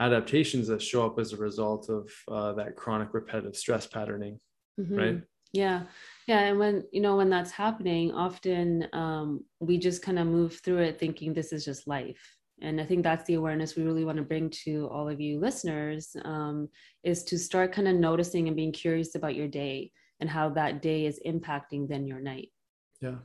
adaptations 0.00 0.68
that 0.68 0.82
show 0.82 1.06
up 1.06 1.18
as 1.18 1.32
a 1.32 1.36
result 1.36 1.88
of 1.88 2.10
uh, 2.28 2.52
that 2.54 2.76
chronic 2.76 3.14
repetitive 3.14 3.56
stress 3.56 3.86
patterning 3.86 4.38
mm-hmm. 4.78 4.96
right? 4.96 5.22
Yeah. 5.52 5.82
Yeah. 6.26 6.40
And 6.40 6.58
when 6.58 6.84
you 6.92 7.00
know 7.00 7.16
when 7.16 7.30
that's 7.30 7.50
happening 7.50 8.12
often 8.12 8.88
um, 8.92 9.44
we 9.60 9.78
just 9.78 10.02
kind 10.02 10.18
of 10.18 10.26
move 10.26 10.60
through 10.60 10.78
it 10.78 10.98
thinking 10.98 11.32
this 11.32 11.52
is 11.52 11.64
just 11.64 11.86
life 11.86 12.36
and 12.62 12.80
i 12.80 12.84
think 12.84 13.02
that's 13.02 13.24
the 13.26 13.34
awareness 13.34 13.76
we 13.76 13.82
really 13.82 14.04
want 14.04 14.16
to 14.16 14.22
bring 14.22 14.48
to 14.48 14.88
all 14.90 15.08
of 15.08 15.20
you 15.20 15.38
listeners 15.38 16.16
um, 16.24 16.68
is 17.04 17.22
to 17.24 17.38
start 17.38 17.72
kind 17.72 17.88
of 17.88 17.96
noticing 17.96 18.48
and 18.48 18.56
being 18.56 18.72
curious 18.72 19.14
about 19.14 19.34
your 19.34 19.48
day 19.48 19.90
and 20.22 20.30
how 20.30 20.48
that 20.48 20.80
day 20.80 21.04
is 21.04 21.20
impacting 21.26 21.88
then 21.88 22.06
your 22.06 22.20
night. 22.20 22.48
Yeah. 23.00 23.16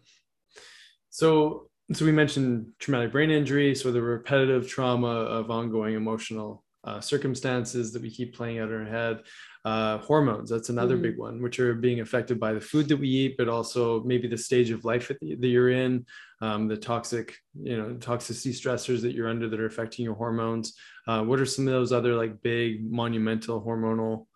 So 1.11 1.69
so 1.93 2.03
we 2.03 2.11
mentioned 2.11 2.67
traumatic 2.79 3.13
brain 3.13 3.31
injury 3.31 3.73
so 3.73 3.91
the 3.91 4.01
repetitive 4.01 4.67
trauma 4.67 5.07
of 5.07 5.49
ongoing 5.49 5.93
emotional 5.95 6.65
uh, 6.83 6.99
circumstances 6.99 7.93
that 7.93 8.01
we 8.01 8.09
keep 8.09 8.35
playing 8.35 8.59
out 8.59 8.69
in 8.69 8.75
our 8.75 8.85
head 8.85 9.19
uh, 9.65 9.97
hormones. 9.99 10.49
That's 10.49 10.69
another 10.69 10.95
mm-hmm. 10.95 11.03
big 11.03 11.17
one 11.17 11.41
which 11.41 11.59
are 11.59 11.73
being 11.73 11.99
affected 11.99 12.39
by 12.39 12.53
the 12.53 12.61
food 12.61 12.87
that 12.89 12.97
we 12.97 13.09
eat 13.09 13.35
but 13.37 13.49
also 13.49 14.03
maybe 14.03 14.27
the 14.27 14.37
stage 14.37 14.71
of 14.71 14.85
life 14.85 15.07
that 15.07 15.47
you're 15.47 15.69
in 15.69 16.05
um, 16.41 16.67
the 16.67 16.77
toxic 16.77 17.35
you 17.59 17.77
know 17.77 17.95
toxicity 17.95 18.53
stressors 18.53 19.01
that 19.01 19.13
you're 19.13 19.29
under 19.29 19.49
that 19.49 19.59
are 19.59 19.65
affecting 19.65 20.05
your 20.05 20.15
hormones. 20.15 20.73
Uh, 21.07 21.23
what 21.23 21.39
are 21.39 21.45
some 21.45 21.67
of 21.67 21.73
those 21.73 21.91
other 21.91 22.15
like 22.15 22.41
big 22.41 22.89
monumental 22.89 23.61
hormonal 23.61 24.27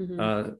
mm-hmm. 0.00 0.20
uh, 0.20 0.54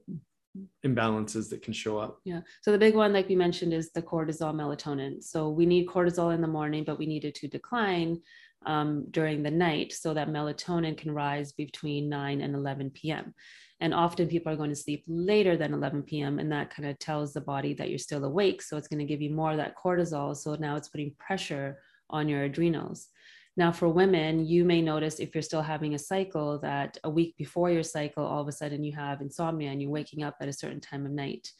imbalances 0.85 1.49
that 1.49 1.61
can 1.61 1.73
show 1.73 1.97
up? 1.97 2.19
Yeah. 2.25 2.41
So 2.61 2.71
the 2.71 2.77
big 2.77 2.95
one 2.95 3.13
like 3.13 3.29
we 3.29 3.35
mentioned 3.35 3.73
is 3.73 3.91
the 3.91 4.01
cortisol 4.01 4.53
melatonin. 4.53 5.23
So 5.23 5.49
we 5.49 5.65
need 5.65 5.87
cortisol 5.87 6.33
in 6.33 6.41
the 6.41 6.47
morning 6.47 6.83
but 6.83 6.99
we 6.99 7.05
need 7.05 7.25
it 7.25 7.35
to 7.35 7.47
decline 7.47 8.21
um, 8.65 9.05
during 9.11 9.41
the 9.41 9.51
night 9.51 9.93
so 9.93 10.13
that 10.13 10.27
melatonin 10.27 10.97
can 10.97 11.11
rise 11.11 11.53
between 11.53 12.09
9 12.09 12.41
and 12.41 12.55
11 12.55 12.89
p.m 12.89 13.33
and 13.81 13.93
often 13.93 14.27
people 14.27 14.51
are 14.51 14.57
going 14.57 14.69
to 14.69 14.75
sleep 14.75 15.03
later 15.07 15.55
than 15.55 15.73
11 15.73 16.03
p.m. 16.03 16.39
And 16.39 16.51
that 16.51 16.73
kind 16.73 16.89
of 16.89 16.99
tells 16.99 17.33
the 17.33 17.41
body 17.41 17.73
that 17.75 17.89
you're 17.89 17.97
still 17.97 18.25
awake. 18.25 18.61
So 18.61 18.75
it's 18.75 18.89
going 18.89 18.99
to 18.99 19.05
give 19.05 19.21
you 19.21 19.31
more 19.31 19.51
of 19.51 19.57
that 19.57 19.77
cortisol. 19.77 20.35
So 20.35 20.55
now 20.55 20.75
it's 20.75 20.89
putting 20.89 21.13
pressure 21.17 21.79
on 22.09 22.27
your 22.27 22.43
adrenals. 22.43 23.07
Now, 23.55 23.71
for 23.71 23.89
women, 23.89 24.45
you 24.45 24.63
may 24.63 24.81
notice 24.81 25.19
if 25.19 25.33
you're 25.33 25.41
still 25.41 25.61
having 25.61 25.93
a 25.93 25.99
cycle 25.99 26.59
that 26.59 26.97
a 27.03 27.09
week 27.09 27.35
before 27.37 27.69
your 27.71 27.83
cycle, 27.83 28.25
all 28.25 28.41
of 28.41 28.47
a 28.47 28.53
sudden 28.53 28.83
you 28.83 28.93
have 28.95 29.21
insomnia 29.21 29.71
and 29.71 29.81
you're 29.81 29.91
waking 29.91 30.23
up 30.23 30.35
at 30.41 30.47
a 30.47 30.53
certain 30.53 30.79
time 30.79 31.05
of 31.05 31.11
night. 31.11 31.51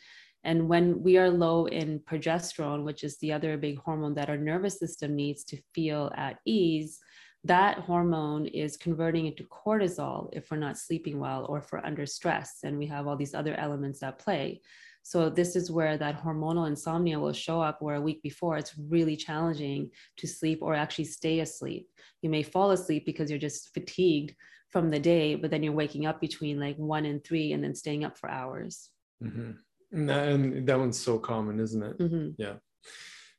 And 0.43 0.69
when 0.69 1.03
we 1.03 1.17
are 1.17 1.29
low 1.29 1.65
in 1.65 1.99
progesterone, 1.99 2.83
which 2.83 3.03
is 3.03 3.17
the 3.17 3.33
other 3.33 3.57
big 3.57 3.79
hormone 3.79 4.13
that 4.15 4.29
our 4.29 4.37
nervous 4.37 4.79
system 4.79 5.15
needs 5.15 5.43
to 5.45 5.61
feel 5.73 6.11
at 6.15 6.39
ease, 6.45 6.99
that 7.45 7.79
hormone 7.79 8.47
is 8.47 8.75
converting 8.75 9.25
into 9.25 9.45
cortisol 9.45 10.29
if 10.33 10.51
we're 10.51 10.57
not 10.57 10.77
sleeping 10.77 11.19
well 11.19 11.45
or 11.45 11.59
if 11.59 11.71
we're 11.71 11.85
under 11.85 12.05
stress. 12.05 12.59
And 12.63 12.77
we 12.77 12.85
have 12.87 13.07
all 13.07 13.15
these 13.15 13.33
other 13.33 13.55
elements 13.55 14.03
at 14.03 14.19
play. 14.19 14.61
So, 15.03 15.29
this 15.29 15.55
is 15.55 15.71
where 15.71 15.97
that 15.97 16.21
hormonal 16.21 16.67
insomnia 16.67 17.19
will 17.19 17.33
show 17.33 17.61
up, 17.61 17.81
where 17.81 17.95
a 17.95 18.01
week 18.01 18.21
before 18.21 18.57
it's 18.57 18.77
really 18.77 19.15
challenging 19.15 19.89
to 20.17 20.27
sleep 20.27 20.59
or 20.61 20.75
actually 20.75 21.05
stay 21.05 21.39
asleep. 21.39 21.87
You 22.21 22.29
may 22.29 22.43
fall 22.43 22.71
asleep 22.71 23.05
because 23.05 23.29
you're 23.29 23.39
just 23.39 23.73
fatigued 23.73 24.35
from 24.69 24.89
the 24.89 24.99
day, 24.99 25.35
but 25.35 25.51
then 25.51 25.63
you're 25.63 25.73
waking 25.73 26.05
up 26.05 26.21
between 26.21 26.59
like 26.59 26.75
one 26.75 27.05
and 27.05 27.23
three 27.23 27.53
and 27.53 27.63
then 27.63 27.73
staying 27.73 28.03
up 28.03 28.17
for 28.17 28.29
hours. 28.29 28.89
Mm-hmm. 29.23 29.51
And, 29.91 30.09
that, 30.09 30.27
and 30.27 30.67
that 30.67 30.77
one's 30.77 30.99
so 30.99 31.17
common, 31.17 31.59
isn't 31.59 31.81
it? 31.81 31.97
Mm-hmm. 31.97 32.29
Yeah. 32.37 32.55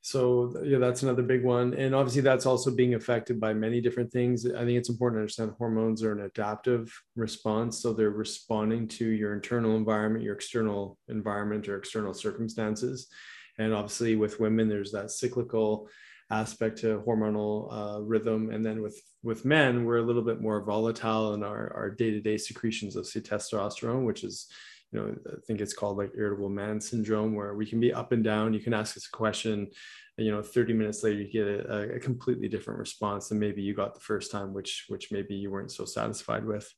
So 0.03 0.53
yeah, 0.63 0.79
that's 0.79 1.03
another 1.03 1.21
big 1.21 1.43
one. 1.43 1.75
And 1.75 1.93
obviously 1.93 2.21
that's 2.21 2.47
also 2.47 2.71
being 2.71 2.95
affected 2.95 3.39
by 3.39 3.53
many 3.53 3.81
different 3.81 4.11
things. 4.11 4.47
I 4.47 4.65
think 4.65 4.77
it's 4.77 4.89
important 4.89 5.17
to 5.17 5.21
understand 5.21 5.53
hormones 5.59 6.01
are 6.01 6.11
an 6.11 6.25
adaptive 6.25 6.91
response. 7.15 7.79
So 7.79 7.93
they're 7.93 8.09
responding 8.09 8.87
to 8.89 9.05
your 9.05 9.33
internal 9.33 9.75
environment, 9.77 10.23
your 10.23 10.33
external 10.33 10.97
environment 11.07 11.69
or 11.69 11.77
external 11.77 12.15
circumstances. 12.15 13.07
And 13.59 13.73
obviously 13.73 14.15
with 14.15 14.39
women, 14.39 14.67
there's 14.67 14.91
that 14.91 15.11
cyclical 15.11 15.87
aspect 16.31 16.79
to 16.79 17.03
hormonal 17.05 17.67
uh, 17.71 18.01
rhythm. 18.01 18.49
And 18.49 18.65
then 18.65 18.81
with, 18.81 18.99
with 19.21 19.45
men, 19.45 19.85
we're 19.85 19.97
a 19.97 20.01
little 20.01 20.23
bit 20.23 20.41
more 20.41 20.63
volatile 20.63 21.35
in 21.35 21.43
our, 21.43 21.71
our 21.75 21.91
day-to-day 21.91 22.37
secretions 22.37 22.95
of 22.95 23.05
testosterone, 23.05 24.05
which 24.05 24.23
is 24.23 24.47
you 24.91 24.99
know, 24.99 25.15
I 25.27 25.39
think 25.47 25.61
it's 25.61 25.73
called 25.73 25.97
like 25.97 26.11
irritable 26.15 26.49
man 26.49 26.81
syndrome, 26.81 27.33
where 27.33 27.55
we 27.55 27.65
can 27.65 27.79
be 27.79 27.93
up 27.93 28.11
and 28.11 28.23
down. 28.23 28.53
You 28.53 28.59
can 28.59 28.73
ask 28.73 28.97
us 28.97 29.07
a 29.07 29.15
question, 29.15 29.67
and, 30.17 30.25
you 30.25 30.31
know, 30.31 30.41
30 30.41 30.73
minutes 30.73 31.03
later, 31.03 31.21
you 31.21 31.31
get 31.31 31.47
a, 31.47 31.95
a 31.95 31.99
completely 31.99 32.49
different 32.49 32.79
response 32.79 33.29
than 33.29 33.39
maybe 33.39 33.61
you 33.61 33.73
got 33.73 33.93
the 33.93 34.01
first 34.01 34.31
time, 34.31 34.53
which 34.53 34.85
which 34.89 35.11
maybe 35.11 35.35
you 35.35 35.49
weren't 35.49 35.71
so 35.71 35.85
satisfied 35.85 36.45
with 36.45 36.71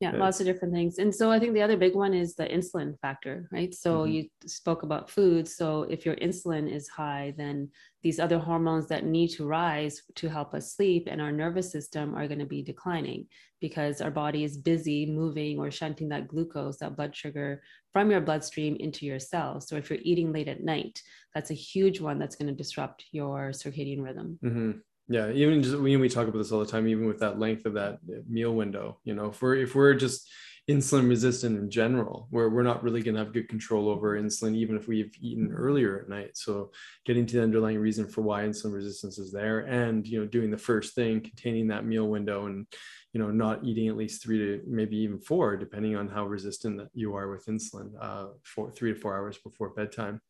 yeah 0.00 0.12
lots 0.12 0.40
of 0.40 0.46
different 0.46 0.74
things. 0.74 0.98
And 0.98 1.14
so 1.14 1.30
i 1.30 1.38
think 1.38 1.54
the 1.54 1.62
other 1.62 1.76
big 1.76 1.94
one 1.94 2.14
is 2.14 2.34
the 2.34 2.46
insulin 2.46 2.98
factor 3.00 3.48
right? 3.52 3.72
So 3.74 3.98
mm-hmm. 3.98 4.12
you 4.12 4.28
spoke 4.46 4.82
about 4.82 5.10
food. 5.10 5.46
So 5.46 5.82
if 5.84 6.04
your 6.04 6.16
insulin 6.16 6.72
is 6.72 6.88
high 6.88 7.34
then 7.36 7.68
these 8.02 8.18
other 8.18 8.38
hormones 8.38 8.86
that 8.88 9.04
need 9.04 9.28
to 9.28 9.46
rise 9.46 10.02
to 10.14 10.28
help 10.28 10.54
us 10.54 10.74
sleep 10.74 11.06
and 11.06 11.20
our 11.20 11.32
nervous 11.32 11.70
system 11.70 12.14
are 12.14 12.26
going 12.26 12.38
to 12.38 12.46
be 12.46 12.62
declining 12.62 13.26
because 13.60 14.00
our 14.00 14.10
body 14.10 14.42
is 14.42 14.56
busy 14.56 15.04
moving 15.04 15.58
or 15.58 15.70
shunting 15.70 16.08
that 16.08 16.26
glucose 16.26 16.78
that 16.78 16.96
blood 16.96 17.14
sugar 17.14 17.62
from 17.92 18.10
your 18.10 18.22
bloodstream 18.22 18.76
into 18.76 19.04
your 19.04 19.18
cells. 19.18 19.68
So 19.68 19.76
if 19.76 19.90
you're 19.90 19.98
eating 20.02 20.32
late 20.32 20.48
at 20.48 20.64
night 20.64 21.02
that's 21.34 21.50
a 21.50 21.54
huge 21.54 22.00
one 22.00 22.18
that's 22.18 22.36
going 22.36 22.48
to 22.48 22.54
disrupt 22.54 23.04
your 23.12 23.50
circadian 23.50 24.02
rhythm. 24.02 24.38
Mm-hmm 24.42 24.70
yeah 25.10 25.30
even 25.30 25.62
just 25.62 25.76
when 25.78 26.00
we 26.00 26.08
talk 26.08 26.26
about 26.26 26.38
this 26.38 26.52
all 26.52 26.60
the 26.60 26.66
time 26.66 26.88
even 26.88 27.06
with 27.06 27.18
that 27.18 27.38
length 27.38 27.66
of 27.66 27.74
that 27.74 27.98
meal 28.28 28.54
window 28.54 28.98
you 29.04 29.14
know 29.14 29.26
if 29.26 29.42
we're 29.42 29.56
if 29.56 29.74
we're 29.74 29.92
just 29.92 30.30
insulin 30.70 31.08
resistant 31.08 31.58
in 31.58 31.68
general 31.70 32.28
where 32.30 32.48
we're 32.48 32.62
not 32.62 32.82
really 32.82 33.02
going 33.02 33.14
to 33.14 33.24
have 33.24 33.32
good 33.32 33.48
control 33.48 33.88
over 33.88 34.20
insulin 34.20 34.54
even 34.54 34.76
if 34.76 34.86
we've 34.86 35.12
eaten 35.20 35.52
earlier 35.52 36.00
at 36.00 36.08
night. 36.08 36.36
So 36.36 36.70
getting 37.04 37.26
to 37.26 37.36
the 37.36 37.42
underlying 37.42 37.78
reason 37.78 38.06
for 38.06 38.22
why 38.22 38.42
insulin 38.42 38.74
resistance 38.74 39.18
is 39.18 39.32
there 39.32 39.60
and 39.60 40.06
you 40.06 40.20
know 40.20 40.26
doing 40.26 40.50
the 40.50 40.58
first 40.58 40.94
thing 40.94 41.20
containing 41.20 41.68
that 41.68 41.86
meal 41.86 42.06
window 42.06 42.46
and 42.46 42.66
you 43.12 43.20
know 43.20 43.30
not 43.30 43.64
eating 43.64 43.88
at 43.88 43.96
least 43.96 44.22
three 44.22 44.38
to 44.38 44.62
maybe 44.66 44.96
even 44.98 45.18
four 45.18 45.56
depending 45.56 45.96
on 45.96 46.08
how 46.08 46.24
resistant 46.26 46.76
that 46.78 46.88
you 46.94 47.14
are 47.16 47.30
with 47.30 47.46
insulin 47.46 47.90
uh, 48.00 48.26
for 48.44 48.70
three 48.70 48.94
to 48.94 49.00
four 49.00 49.16
hours 49.16 49.38
before 49.38 49.70
bedtime 49.70 50.20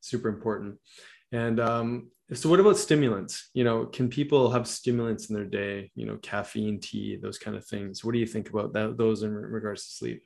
super 0.00 0.28
important 0.28 0.78
and 1.32 1.60
um, 1.60 2.10
so, 2.32 2.48
what 2.48 2.60
about 2.60 2.76
stimulants? 2.76 3.50
You 3.54 3.64
know, 3.64 3.86
can 3.86 4.08
people 4.08 4.50
have 4.50 4.68
stimulants 4.68 5.30
in 5.30 5.34
their 5.34 5.44
day? 5.44 5.90
You 5.94 6.06
know, 6.06 6.16
caffeine, 6.18 6.80
tea, 6.80 7.18
those 7.20 7.38
kind 7.38 7.56
of 7.56 7.66
things. 7.66 8.04
What 8.04 8.12
do 8.12 8.18
you 8.18 8.26
think 8.26 8.50
about 8.50 8.72
that, 8.74 8.96
those 8.96 9.22
in 9.22 9.32
regards 9.34 9.84
to 9.84 9.90
sleep? 9.90 10.22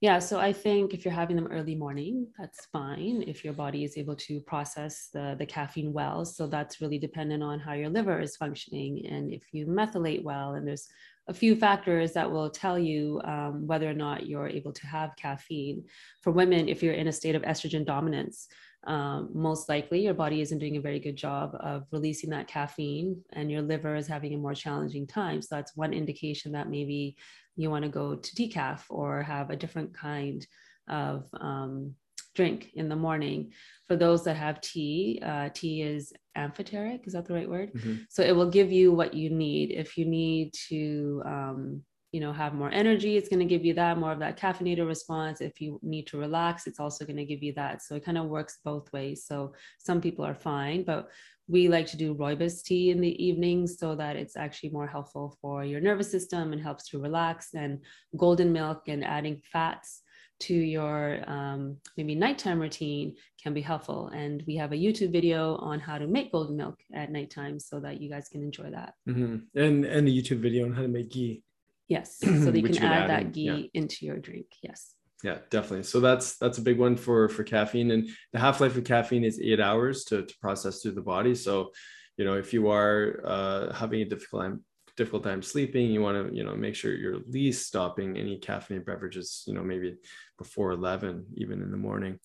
Yeah, 0.00 0.18
so 0.18 0.40
I 0.40 0.50
think 0.52 0.94
if 0.94 1.04
you're 1.04 1.12
having 1.12 1.36
them 1.36 1.48
early 1.48 1.74
morning, 1.74 2.26
that's 2.38 2.64
fine. 2.72 3.22
If 3.26 3.44
your 3.44 3.52
body 3.52 3.84
is 3.84 3.98
able 3.98 4.16
to 4.16 4.40
process 4.40 5.08
the, 5.12 5.36
the 5.38 5.44
caffeine 5.44 5.92
well, 5.92 6.24
so 6.24 6.46
that's 6.46 6.80
really 6.80 6.98
dependent 6.98 7.42
on 7.42 7.60
how 7.60 7.74
your 7.74 7.90
liver 7.90 8.18
is 8.18 8.34
functioning 8.34 9.04
and 9.06 9.30
if 9.30 9.42
you 9.52 9.66
methylate 9.66 10.24
well. 10.24 10.54
And 10.54 10.66
there's 10.66 10.88
a 11.28 11.34
few 11.34 11.54
factors 11.54 12.14
that 12.14 12.30
will 12.30 12.48
tell 12.48 12.78
you 12.78 13.20
um, 13.24 13.66
whether 13.66 13.90
or 13.90 13.94
not 13.94 14.26
you're 14.26 14.48
able 14.48 14.72
to 14.72 14.86
have 14.86 15.14
caffeine. 15.16 15.84
For 16.22 16.30
women, 16.30 16.70
if 16.70 16.82
you're 16.82 16.94
in 16.94 17.08
a 17.08 17.12
state 17.12 17.34
of 17.34 17.42
estrogen 17.42 17.84
dominance, 17.84 18.48
um, 18.84 19.30
most 19.34 19.68
likely 19.68 20.02
your 20.02 20.14
body 20.14 20.40
isn't 20.40 20.58
doing 20.58 20.76
a 20.76 20.80
very 20.80 20.98
good 20.98 21.16
job 21.16 21.54
of 21.60 21.84
releasing 21.90 22.30
that 22.30 22.48
caffeine 22.48 23.22
and 23.32 23.50
your 23.50 23.62
liver 23.62 23.94
is 23.94 24.06
having 24.06 24.32
a 24.34 24.38
more 24.38 24.54
challenging 24.54 25.06
time. 25.06 25.42
So 25.42 25.54
that's 25.54 25.76
one 25.76 25.92
indication 25.92 26.52
that 26.52 26.70
maybe 26.70 27.16
you 27.56 27.70
want 27.70 27.84
to 27.84 27.90
go 27.90 28.14
to 28.14 28.34
decaf 28.34 28.82
or 28.88 29.22
have 29.22 29.50
a 29.50 29.56
different 29.56 29.92
kind 29.92 30.46
of 30.88 31.26
um, 31.38 31.94
drink 32.34 32.70
in 32.74 32.88
the 32.88 32.96
morning. 32.96 33.52
For 33.86 33.96
those 33.96 34.24
that 34.24 34.36
have 34.36 34.60
tea, 34.62 35.20
uh, 35.22 35.50
tea 35.52 35.82
is 35.82 36.12
amphoteric. 36.34 37.02
Is 37.06 37.12
that 37.12 37.26
the 37.26 37.34
right 37.34 37.50
word? 37.50 37.72
Mm-hmm. 37.74 37.96
So 38.08 38.22
it 38.22 38.34
will 38.34 38.50
give 38.50 38.72
you 38.72 38.92
what 38.92 39.12
you 39.12 39.28
need. 39.28 39.72
If 39.72 39.98
you 39.98 40.06
need 40.06 40.54
to 40.68 41.22
um, 41.26 41.82
you 42.12 42.20
know 42.20 42.32
have 42.32 42.54
more 42.54 42.70
energy 42.70 43.16
it's 43.16 43.28
going 43.28 43.38
to 43.38 43.44
give 43.44 43.64
you 43.64 43.74
that 43.74 43.98
more 43.98 44.12
of 44.12 44.18
that 44.18 44.38
caffeinated 44.38 44.86
response 44.86 45.40
if 45.40 45.60
you 45.60 45.78
need 45.82 46.06
to 46.06 46.18
relax 46.18 46.66
it's 46.66 46.80
also 46.80 47.04
going 47.04 47.16
to 47.16 47.24
give 47.24 47.42
you 47.42 47.52
that 47.54 47.82
so 47.82 47.94
it 47.94 48.04
kind 48.04 48.18
of 48.18 48.26
works 48.26 48.58
both 48.64 48.92
ways 48.92 49.24
so 49.26 49.52
some 49.78 50.00
people 50.00 50.24
are 50.24 50.34
fine 50.34 50.82
but 50.82 51.08
we 51.48 51.68
like 51.68 51.86
to 51.86 51.96
do 51.96 52.14
rooibos 52.14 52.62
tea 52.62 52.90
in 52.90 53.00
the 53.00 53.24
evenings 53.24 53.78
so 53.78 53.96
that 53.96 54.16
it's 54.16 54.36
actually 54.36 54.70
more 54.70 54.86
helpful 54.86 55.36
for 55.40 55.64
your 55.64 55.80
nervous 55.80 56.10
system 56.10 56.52
and 56.52 56.62
helps 56.62 56.88
to 56.88 57.00
relax 57.00 57.54
and 57.54 57.80
golden 58.16 58.52
milk 58.52 58.82
and 58.86 59.04
adding 59.04 59.40
fats 59.52 60.02
to 60.40 60.54
your 60.54 61.22
um, 61.26 61.76
maybe 61.96 62.14
nighttime 62.14 62.58
routine 62.58 63.14
can 63.42 63.54
be 63.54 63.60
helpful. 63.60 64.08
And 64.08 64.42
we 64.46 64.56
have 64.56 64.72
a 64.72 64.76
YouTube 64.76 65.12
video 65.12 65.56
on 65.56 65.78
how 65.78 65.98
to 65.98 66.06
make 66.06 66.32
golden 66.32 66.56
milk 66.56 66.76
at 66.94 67.12
nighttime 67.12 67.60
so 67.60 67.78
that 67.80 68.00
you 68.00 68.10
guys 68.10 68.28
can 68.28 68.42
enjoy 68.42 68.70
that. 68.70 68.94
Mm-hmm. 69.08 69.36
And 69.58 69.84
and 69.84 70.08
a 70.08 70.10
YouTube 70.10 70.40
video 70.40 70.64
on 70.64 70.72
how 70.72 70.82
to 70.82 70.88
make 70.88 71.10
ghee. 71.10 71.42
Yes. 71.90 72.18
So 72.22 72.50
you 72.52 72.62
can 72.62 72.78
add, 72.78 73.10
that 73.10 73.32
ghee 73.32 73.42
yeah. 73.74 73.80
into 73.80 74.06
your 74.06 74.16
drink. 74.16 74.46
Yes. 74.62 74.94
Yeah, 75.22 75.38
definitely. 75.50 75.82
So 75.82 76.00
that's 76.00 76.38
that's 76.38 76.56
a 76.56 76.62
big 76.62 76.78
one 76.78 76.96
for 76.96 77.28
for 77.28 77.42
caffeine. 77.44 77.90
And 77.90 78.08
the 78.32 78.38
half-life 78.38 78.76
of 78.76 78.84
caffeine 78.84 79.24
is 79.24 79.38
eight 79.38 79.60
hours 79.60 80.04
to, 80.04 80.24
to 80.24 80.34
process 80.40 80.80
through 80.80 80.92
the 80.92 81.02
body. 81.02 81.34
So, 81.34 81.72
you 82.16 82.24
know, 82.24 82.34
if 82.34 82.54
you 82.54 82.70
are 82.70 83.20
uh, 83.24 83.74
having 83.74 84.00
a 84.00 84.06
difficult 84.06 84.42
time 84.42 84.64
difficult 84.96 85.24
time 85.24 85.42
sleeping, 85.42 85.90
you 85.90 86.00
want 86.00 86.28
to, 86.28 86.34
you 86.34 86.44
know, 86.44 86.54
make 86.54 86.74
sure 86.74 86.94
you're 86.94 87.16
at 87.16 87.30
least 87.30 87.66
stopping 87.66 88.16
any 88.16 88.38
caffeinated 88.38 88.86
beverages, 88.86 89.44
you 89.46 89.54
know, 89.54 89.62
maybe 89.62 89.96
before 90.38 90.72
11, 90.72 91.26
even 91.36 91.62
in 91.62 91.70
the 91.70 91.76
morning. 91.76 92.18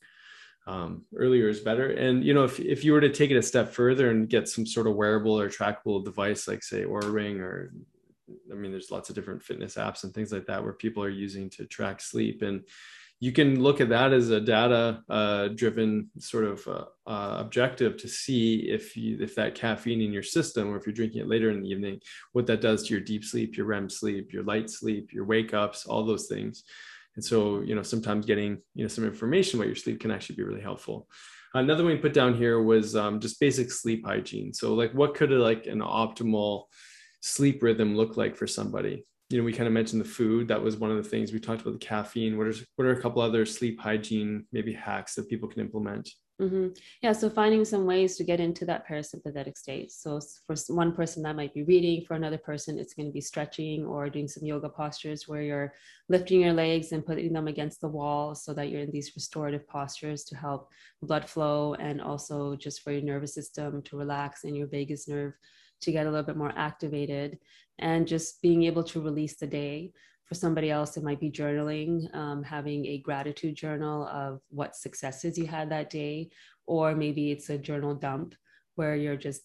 Um, 0.67 1.05
earlier 1.15 1.48
is 1.48 1.60
better. 1.60 1.91
And 1.91 2.24
you 2.24 2.34
know, 2.34 2.43
if 2.43 2.60
if 2.60 2.84
you 2.84 2.93
were 2.93 3.01
to 3.01 3.12
take 3.12 3.31
it 3.31 3.38
a 3.38 3.41
step 3.41 3.74
further 3.74 4.10
and 4.12 4.29
get 4.29 4.48
some 4.48 4.65
sort 4.65 4.88
of 4.88 4.95
wearable 4.95 5.39
or 5.39 5.50
trackable 5.50 6.03
device, 6.05 6.48
like 6.48 6.63
say 6.63 6.84
Oura 6.84 7.12
Ring 7.12 7.39
or 7.39 7.72
I 8.51 8.55
mean, 8.55 8.72
there's 8.72 8.91
lots 8.91 9.10
of 9.10 9.15
different 9.15 9.44
fitness 9.44 9.75
apps 9.75 10.03
and 10.03 10.13
things 10.13 10.32
like 10.32 10.46
that 10.48 10.63
where 10.63 10.74
people 10.74 11.03
are 11.03 11.10
using 11.10 11.50
to 11.51 11.65
track 11.65 12.01
sleep. 12.01 12.41
And 12.41 12.63
you 13.20 13.32
can 13.32 13.62
look 13.62 13.79
at 13.79 13.89
that 13.89 14.12
as 14.12 14.29
a 14.29 14.41
data 14.41 15.01
uh, 15.10 15.48
driven 15.50 16.10
sort 16.20 16.44
of 16.44 16.67
uh, 16.67 16.86
uh, 17.10 17.38
objective 17.39 17.98
to 17.98 18.08
see 18.08 18.70
if 18.70 18.98
you, 18.98 19.17
if 19.22 19.36
that 19.36 19.55
caffeine 19.55 20.01
in 20.01 20.12
your 20.12 20.24
system 20.24 20.70
or 20.70 20.77
if 20.77 20.86
you're 20.86 20.94
drinking 20.94 21.22
it 21.22 21.29
later 21.29 21.50
in 21.50 21.62
the 21.62 21.70
evening, 21.70 22.00
what 22.34 22.46
that 22.48 22.62
does 22.62 22.84
to 22.84 22.94
your 22.94 23.03
deep 23.03 23.24
sleep, 23.24 23.55
your 23.55 23.67
REM 23.67 23.89
sleep, 23.89 24.34
your 24.34 24.44
light 24.44 24.70
sleep, 24.70 25.13
your 25.13 25.25
wake 25.25 25.53
ups, 25.53 25.86
all 25.86 26.05
those 26.05 26.27
things. 26.27 26.63
And 27.15 27.24
so, 27.24 27.62
you 27.62 27.75
know, 27.75 27.84
sometimes 27.84 28.25
getting, 28.25 28.58
you 28.74 28.84
know, 28.84 28.89
some 28.89 29.05
information 29.05 29.60
about 29.60 29.67
your 29.67 29.75
sleep 29.77 30.01
can 30.01 30.12
actually 30.12 30.36
be 30.36 30.44
really 30.44 30.62
helpful. 30.62 31.08
Another 31.53 31.86
one 31.86 31.94
we 31.94 32.00
put 32.00 32.13
down 32.13 32.36
here 32.36 32.62
was 32.62 32.98
um, 32.98 33.22
just 33.22 33.39
basic 33.39 33.72
sleep 33.72 34.05
hygiene. 34.05 34.53
So 34.53 34.74
like 34.74 34.91
what 34.91 35.15
could 35.15 35.32
like 35.32 35.67
an 35.67 35.79
optimal 35.79 36.65
sleep 37.25 37.63
rhythm 37.63 37.96
look 37.96 38.17
like 38.17 38.36
for 38.36 38.48
somebody? 38.48 39.03
You 39.29 39.39
know, 39.39 39.44
we 39.44 39.53
kind 39.53 39.67
of 39.67 39.74
mentioned 39.74 40.01
the 40.01 40.05
food. 40.08 40.48
That 40.48 40.62
was 40.62 40.77
one 40.77 40.91
of 40.91 40.98
the 40.98 41.10
things 41.10 41.34
we 41.34 41.39
talked 41.39 41.62
about 41.62 41.74
the 41.74 41.86
caffeine. 41.86 42.38
What 42.38 42.48
are 42.48 42.53
what 42.75 42.86
are 42.86 42.91
a 42.91 43.01
couple 43.01 43.22
other 43.22 43.46
sleep 43.46 43.79
hygiene 43.79 44.46
maybe 44.51 44.72
hacks 44.72 45.15
that 45.15 45.27
people 45.27 45.50
can 45.50 45.62
implement? 45.62 46.08
Mm-hmm. 46.39 46.67
Yeah, 47.01 47.13
so 47.13 47.29
finding 47.29 47.63
some 47.63 47.86
ways 47.86 48.17
to 48.17 48.25
get 48.25 48.41
into 48.41 48.65
that 48.65 48.86
parasympathetic 48.86 49.58
state. 49.58 49.91
So 49.94 50.20
for 50.46 50.55
one 50.67 50.94
person, 50.94 51.24
that 51.24 51.38
might 51.38 51.53
be 51.53 51.63
reading. 51.63 52.03
For 52.05 52.15
another 52.15 52.38
person, 52.38 52.77
it's 52.77 52.94
going 52.94 53.08
to 53.08 53.13
be 53.13 53.22
stretching 53.22 53.86
or 53.86 54.10
doing 54.10 54.27
some 54.27 54.46
yoga 54.46 54.67
postures 54.67 55.29
where 55.29 55.41
you're 55.41 55.74
lifting 56.10 56.41
your 56.41 56.51
legs 56.51 56.91
and 56.91 57.05
putting 57.05 57.32
them 57.32 57.48
against 57.48 57.79
the 57.79 57.88
wall 57.88 58.36
so 58.36 58.53
that 58.53 58.70
you're 58.70 58.82
in 58.82 58.91
these 58.91 59.13
restorative 59.15 59.65
postures 59.67 60.25
to 60.25 60.36
help 60.36 60.70
blood 61.01 61.27
flow 61.27 61.74
and 61.75 62.01
also 62.01 62.58
just 62.58 62.82
for 62.82 62.91
your 62.91 63.01
nervous 63.01 63.34
system 63.34 63.82
to 63.84 63.98
relax 63.98 64.44
and 64.44 64.58
your 64.58 64.67
vagus 64.67 65.08
nerve 65.08 65.34
to 65.86 65.92
get 65.92 66.06
a 66.06 66.10
little 66.10 66.25
bit 66.25 66.38
more 66.38 66.54
activated 66.56 67.39
and 67.80 68.08
just 68.08 68.42
being 68.42 68.63
able 68.63 68.84
to 68.84 69.01
release 69.01 69.38
the 69.38 69.48
day 69.48 69.92
for 70.25 70.36
somebody 70.36 70.72
else, 70.72 70.98
it 70.98 71.04
might 71.04 71.20
be 71.20 71.32
journaling, 71.32 72.13
um, 72.15 72.44
having 72.44 72.86
a 72.86 72.98
gratitude 73.00 73.56
journal 73.56 74.08
of 74.08 74.42
what 74.50 74.75
successes 74.75 75.38
you 75.38 75.46
had 75.46 75.70
that 75.70 75.89
day, 75.89 76.30
or 76.65 76.96
maybe 76.96 77.32
it's 77.32 77.50
a 77.50 77.58
journal 77.58 77.94
dump 77.94 78.34
where 78.75 78.96
you're 78.96 79.15
just 79.15 79.42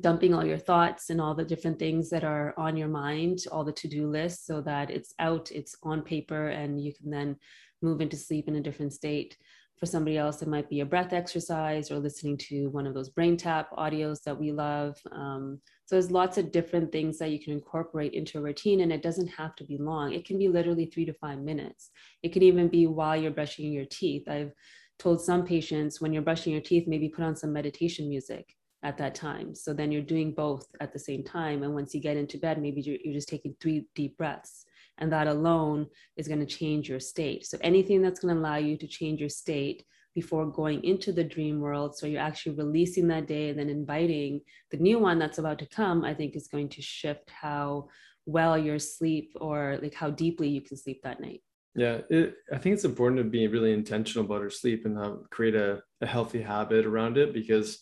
dumping 0.00 0.34
all 0.34 0.44
your 0.44 0.58
thoughts 0.58 1.10
and 1.10 1.20
all 1.20 1.34
the 1.34 1.44
different 1.44 1.78
things 1.78 2.10
that 2.10 2.24
are 2.24 2.54
on 2.58 2.76
your 2.76 2.88
mind, 2.88 3.38
all 3.52 3.64
the 3.64 3.72
to 3.72 3.88
do 3.88 4.08
lists, 4.08 4.46
so 4.46 4.60
that 4.62 4.90
it's 4.90 5.14
out, 5.18 5.50
it's 5.50 5.76
on 5.82 6.02
paper, 6.02 6.48
and 6.48 6.80
you 6.80 6.92
can 6.94 7.10
then 7.10 7.36
move 7.82 8.00
into 8.00 8.16
sleep 8.16 8.48
in 8.48 8.56
a 8.56 8.62
different 8.62 8.92
state. 8.92 9.36
For 9.78 9.86
somebody 9.86 10.18
else, 10.18 10.42
it 10.42 10.48
might 10.48 10.68
be 10.68 10.80
a 10.80 10.86
breath 10.86 11.12
exercise 11.12 11.90
or 11.90 11.98
listening 11.98 12.36
to 12.48 12.66
one 12.70 12.86
of 12.86 12.94
those 12.94 13.10
BrainTap 13.10 13.66
audios 13.78 14.22
that 14.24 14.36
we 14.36 14.50
love. 14.50 14.96
Um, 15.12 15.60
so 15.86 15.94
there's 15.94 16.10
lots 16.10 16.36
of 16.36 16.50
different 16.50 16.90
things 16.90 17.16
that 17.18 17.30
you 17.30 17.38
can 17.38 17.52
incorporate 17.52 18.12
into 18.12 18.38
a 18.38 18.42
routine, 18.42 18.80
and 18.80 18.92
it 18.92 19.02
doesn't 19.02 19.28
have 19.28 19.54
to 19.56 19.64
be 19.64 19.78
long. 19.78 20.12
It 20.12 20.24
can 20.24 20.36
be 20.36 20.48
literally 20.48 20.86
three 20.86 21.04
to 21.06 21.12
five 21.14 21.38
minutes. 21.38 21.90
It 22.24 22.32
can 22.32 22.42
even 22.42 22.68
be 22.68 22.88
while 22.88 23.16
you're 23.16 23.30
brushing 23.30 23.72
your 23.72 23.86
teeth. 23.86 24.28
I've 24.28 24.52
told 24.98 25.20
some 25.20 25.46
patients 25.46 26.00
when 26.00 26.12
you're 26.12 26.22
brushing 26.22 26.52
your 26.52 26.62
teeth, 26.62 26.88
maybe 26.88 27.08
put 27.08 27.24
on 27.24 27.36
some 27.36 27.52
meditation 27.52 28.08
music 28.08 28.56
at 28.82 28.98
that 28.98 29.14
time. 29.14 29.54
So 29.54 29.72
then 29.72 29.92
you're 29.92 30.02
doing 30.02 30.32
both 30.32 30.66
at 30.80 30.92
the 30.92 30.98
same 30.98 31.22
time. 31.22 31.62
And 31.62 31.74
once 31.74 31.94
you 31.94 32.00
get 32.00 32.16
into 32.16 32.38
bed, 32.38 32.60
maybe 32.60 32.80
you're, 32.80 32.98
you're 33.04 33.14
just 33.14 33.28
taking 33.28 33.54
three 33.60 33.86
deep 33.94 34.16
breaths. 34.16 34.64
And 34.98 35.12
that 35.12 35.26
alone 35.26 35.86
is 36.16 36.28
going 36.28 36.40
to 36.40 36.46
change 36.46 36.88
your 36.88 37.00
state. 37.00 37.46
So 37.46 37.58
anything 37.60 38.02
that's 38.02 38.20
going 38.20 38.34
to 38.34 38.40
allow 38.40 38.56
you 38.56 38.76
to 38.78 38.86
change 38.86 39.20
your 39.20 39.28
state 39.28 39.84
before 40.14 40.46
going 40.46 40.82
into 40.82 41.12
the 41.12 41.22
dream 41.22 41.60
world. 41.60 41.96
So 41.96 42.06
you're 42.06 42.20
actually 42.20 42.56
releasing 42.56 43.06
that 43.08 43.28
day 43.28 43.50
and 43.50 43.58
then 43.58 43.68
inviting 43.68 44.40
the 44.70 44.78
new 44.78 44.98
one 44.98 45.18
that's 45.18 45.38
about 45.38 45.58
to 45.60 45.66
come, 45.66 46.04
I 46.04 46.14
think 46.14 46.34
is 46.34 46.48
going 46.48 46.70
to 46.70 46.82
shift 46.82 47.30
how 47.30 47.88
well 48.26 48.58
your 48.58 48.78
sleep 48.78 49.32
or 49.40 49.78
like 49.80 49.94
how 49.94 50.10
deeply 50.10 50.48
you 50.48 50.60
can 50.60 50.76
sleep 50.76 51.00
that 51.04 51.20
night. 51.20 51.42
Yeah, 51.74 52.00
it, 52.10 52.34
I 52.52 52.58
think 52.58 52.74
it's 52.74 52.84
important 52.84 53.18
to 53.18 53.30
be 53.30 53.46
really 53.46 53.72
intentional 53.72 54.24
about 54.24 54.42
our 54.42 54.50
sleep 54.50 54.84
and 54.84 54.98
have, 54.98 55.18
create 55.30 55.54
a, 55.54 55.82
a 56.00 56.06
healthy 56.06 56.42
habit 56.42 56.84
around 56.84 57.16
it 57.16 57.32
because 57.32 57.78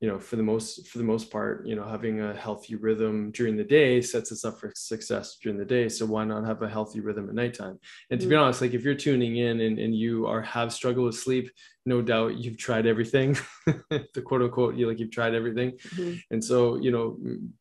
you 0.00 0.08
know 0.08 0.18
for 0.18 0.36
the 0.36 0.42
most 0.42 0.88
for 0.88 0.98
the 0.98 1.04
most 1.04 1.30
part 1.30 1.66
you 1.66 1.76
know 1.76 1.84
having 1.84 2.20
a 2.20 2.34
healthy 2.34 2.74
rhythm 2.74 3.30
during 3.32 3.56
the 3.56 3.64
day 3.64 4.00
sets 4.00 4.32
us 4.32 4.44
up 4.44 4.58
for 4.58 4.72
success 4.74 5.36
during 5.42 5.58
the 5.58 5.64
day 5.64 5.88
so 5.88 6.06
why 6.06 6.24
not 6.24 6.44
have 6.44 6.62
a 6.62 6.68
healthy 6.68 7.00
rhythm 7.00 7.28
at 7.28 7.34
nighttime 7.34 7.78
and 8.10 8.18
to 8.20 8.26
be 8.26 8.34
mm. 8.34 8.40
honest 8.40 8.62
like 8.62 8.72
if 8.72 8.82
you're 8.82 8.94
tuning 8.94 9.36
in 9.36 9.60
and, 9.60 9.78
and 9.78 9.94
you 9.94 10.26
are 10.26 10.40
have 10.40 10.72
struggled 10.72 11.06
with 11.06 11.14
sleep 11.14 11.50
no 11.84 12.00
doubt 12.00 12.38
you've 12.38 12.56
tried 12.56 12.86
everything 12.86 13.36
the 13.66 14.22
quote 14.24 14.42
unquote 14.42 14.74
you 14.74 14.88
like 14.88 14.98
you've 14.98 15.10
tried 15.10 15.34
everything 15.34 15.72
mm-hmm. 15.72 16.14
and 16.30 16.42
so 16.42 16.76
you 16.76 16.90
know 16.90 17.18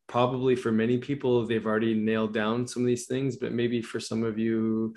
probably 0.07 0.55
for 0.55 0.71
many 0.71 0.97
people 0.97 1.45
they've 1.45 1.67
already 1.67 1.93
nailed 1.93 2.33
down 2.33 2.65
some 2.65 2.83
of 2.83 2.87
these 2.87 3.05
things 3.05 3.35
but 3.35 3.51
maybe 3.51 3.81
for 3.81 3.99
some 3.99 4.23
of 4.23 4.39
you 4.39 4.95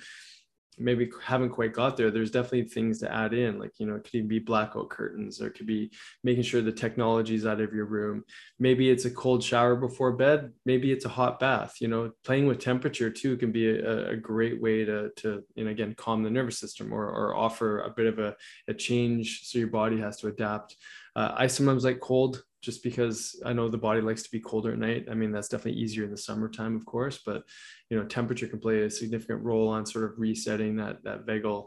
maybe 0.78 1.10
haven't 1.22 1.50
quite 1.50 1.72
got 1.72 1.96
there 1.96 2.10
there's 2.10 2.30
definitely 2.30 2.62
things 2.62 2.98
to 2.98 3.14
add 3.14 3.34
in 3.34 3.58
like 3.58 3.72
you 3.78 3.86
know 3.86 3.94
it 3.94 4.04
could 4.04 4.14
even 4.14 4.28
be 4.28 4.38
blackout 4.38 4.88
curtains 4.88 5.40
or 5.40 5.48
it 5.48 5.54
could 5.54 5.66
be 5.66 5.90
making 6.24 6.42
sure 6.42 6.62
the 6.62 6.72
technology 6.72 7.34
is 7.34 7.46
out 7.46 7.60
of 7.60 7.72
your 7.72 7.84
room. 7.84 8.24
Maybe 8.58 8.90
it's 8.90 9.04
a 9.04 9.10
cold 9.10 9.42
shower 9.44 9.76
before 9.76 10.12
bed 10.12 10.52
maybe 10.64 10.90
it's 10.92 11.04
a 11.04 11.10
hot 11.10 11.38
bath 11.38 11.76
you 11.80 11.88
know 11.88 12.10
playing 12.24 12.46
with 12.46 12.58
temperature 12.58 13.10
too 13.10 13.36
can 13.36 13.52
be 13.52 13.68
a, 13.68 14.10
a 14.10 14.16
great 14.16 14.60
way 14.60 14.84
to 14.84 15.10
to 15.16 15.42
you 15.54 15.64
know 15.64 15.70
again 15.70 15.94
calm 15.96 16.22
the 16.22 16.30
nervous 16.30 16.58
system 16.58 16.92
or, 16.92 17.04
or 17.08 17.36
offer 17.36 17.80
a 17.80 17.90
bit 17.90 18.06
of 18.06 18.18
a, 18.18 18.34
a 18.68 18.74
change 18.74 19.42
so 19.44 19.58
your 19.58 19.68
body 19.68 20.00
has 20.00 20.16
to 20.18 20.28
adapt. 20.28 20.76
Uh, 21.14 21.32
i 21.36 21.46
sometimes 21.46 21.84
like 21.84 22.00
cold 22.00 22.42
just 22.62 22.82
because 22.82 23.40
I 23.44 23.52
know 23.52 23.68
the 23.68 23.76
body 23.76 24.00
likes 24.00 24.22
to 24.22 24.30
be 24.30 24.40
colder 24.40 24.72
at 24.72 24.78
night. 24.78 25.06
I 25.10 25.14
mean, 25.14 25.32
that's 25.32 25.48
definitely 25.48 25.80
easier 25.80 26.04
in 26.04 26.10
the 26.10 26.16
summertime, 26.16 26.76
of 26.76 26.86
course, 26.86 27.20
but 27.26 27.42
you 27.90 27.98
know, 27.98 28.04
temperature 28.04 28.46
can 28.46 28.60
play 28.60 28.82
a 28.82 28.90
significant 28.90 29.42
role 29.42 29.68
on 29.68 29.84
sort 29.84 30.04
of 30.04 30.18
resetting 30.18 30.76
that 30.76 31.02
that 31.04 31.26
vagal 31.26 31.66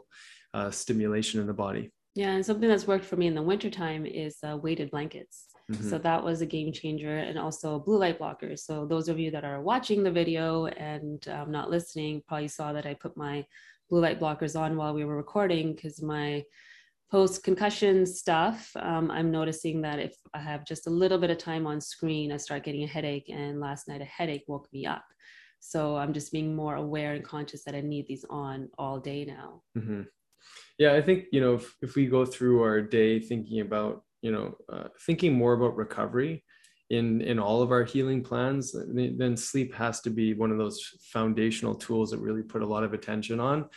uh, 0.54 0.70
stimulation 0.70 1.40
in 1.40 1.46
the 1.46 1.54
body. 1.54 1.92
Yeah, 2.14 2.30
and 2.30 2.44
something 2.44 2.68
that's 2.68 2.86
worked 2.86 3.04
for 3.04 3.16
me 3.16 3.26
in 3.26 3.34
the 3.34 3.42
wintertime 3.42 4.06
is 4.06 4.38
uh, 4.42 4.56
weighted 4.56 4.90
blankets. 4.90 5.48
Mm-hmm. 5.70 5.90
So 5.90 5.98
that 5.98 6.24
was 6.24 6.40
a 6.40 6.46
game 6.46 6.72
changer, 6.72 7.18
and 7.18 7.38
also 7.38 7.78
blue 7.78 7.98
light 7.98 8.18
blockers. 8.18 8.60
So 8.60 8.86
those 8.86 9.10
of 9.10 9.18
you 9.18 9.30
that 9.32 9.44
are 9.44 9.60
watching 9.60 10.02
the 10.02 10.10
video 10.10 10.66
and 10.66 11.26
um, 11.28 11.50
not 11.50 11.70
listening 11.70 12.22
probably 12.26 12.48
saw 12.48 12.72
that 12.72 12.86
I 12.86 12.94
put 12.94 13.16
my 13.18 13.44
blue 13.90 14.00
light 14.00 14.18
blockers 14.18 14.58
on 14.58 14.76
while 14.76 14.94
we 14.94 15.04
were 15.04 15.16
recording 15.16 15.74
because 15.74 16.00
my 16.02 16.42
post 17.10 17.44
concussion 17.44 18.04
stuff, 18.06 18.70
um, 18.76 19.10
I'm 19.10 19.30
noticing 19.30 19.80
that 19.82 19.98
if 19.98 20.16
I 20.34 20.40
have 20.40 20.64
just 20.64 20.86
a 20.86 20.90
little 20.90 21.18
bit 21.18 21.30
of 21.30 21.38
time 21.38 21.66
on 21.66 21.80
screen, 21.80 22.32
I 22.32 22.36
start 22.36 22.64
getting 22.64 22.84
a 22.84 22.88
headache. 22.88 23.28
And 23.28 23.60
last 23.60 23.88
night, 23.88 24.00
a 24.00 24.06
headache 24.06 24.44
woke 24.48 24.68
me 24.72 24.86
up. 24.86 25.04
So 25.60 25.96
I'm 25.96 26.12
just 26.12 26.32
being 26.32 26.54
more 26.54 26.76
aware 26.76 27.14
and 27.14 27.24
conscious 27.24 27.64
that 27.64 27.74
I 27.74 27.80
need 27.80 28.06
these 28.06 28.24
on 28.28 28.68
all 28.78 28.98
day 28.98 29.24
now. 29.24 29.62
Mm-hmm. 29.76 30.02
Yeah, 30.78 30.94
I 30.94 31.02
think, 31.02 31.26
you 31.32 31.40
know, 31.40 31.54
if, 31.54 31.74
if 31.80 31.94
we 31.94 32.06
go 32.06 32.24
through 32.24 32.62
our 32.62 32.80
day 32.80 33.18
thinking 33.20 33.60
about, 33.60 34.02
you 34.22 34.32
know, 34.32 34.56
uh, 34.72 34.88
thinking 35.06 35.32
more 35.32 35.54
about 35.54 35.76
recovery, 35.76 36.44
in 36.90 37.20
in 37.22 37.38
all 37.38 37.62
of 37.62 37.72
our 37.72 37.82
healing 37.82 38.22
plans 38.22 38.72
then 38.94 39.36
sleep 39.36 39.74
has 39.74 40.00
to 40.00 40.08
be 40.08 40.34
one 40.34 40.52
of 40.52 40.58
those 40.58 40.80
foundational 41.12 41.74
tools 41.74 42.10
that 42.10 42.20
really 42.20 42.42
put 42.42 42.62
a 42.62 42.66
lot 42.66 42.84
of 42.84 42.92
attention 42.92 43.40
on 43.40 43.68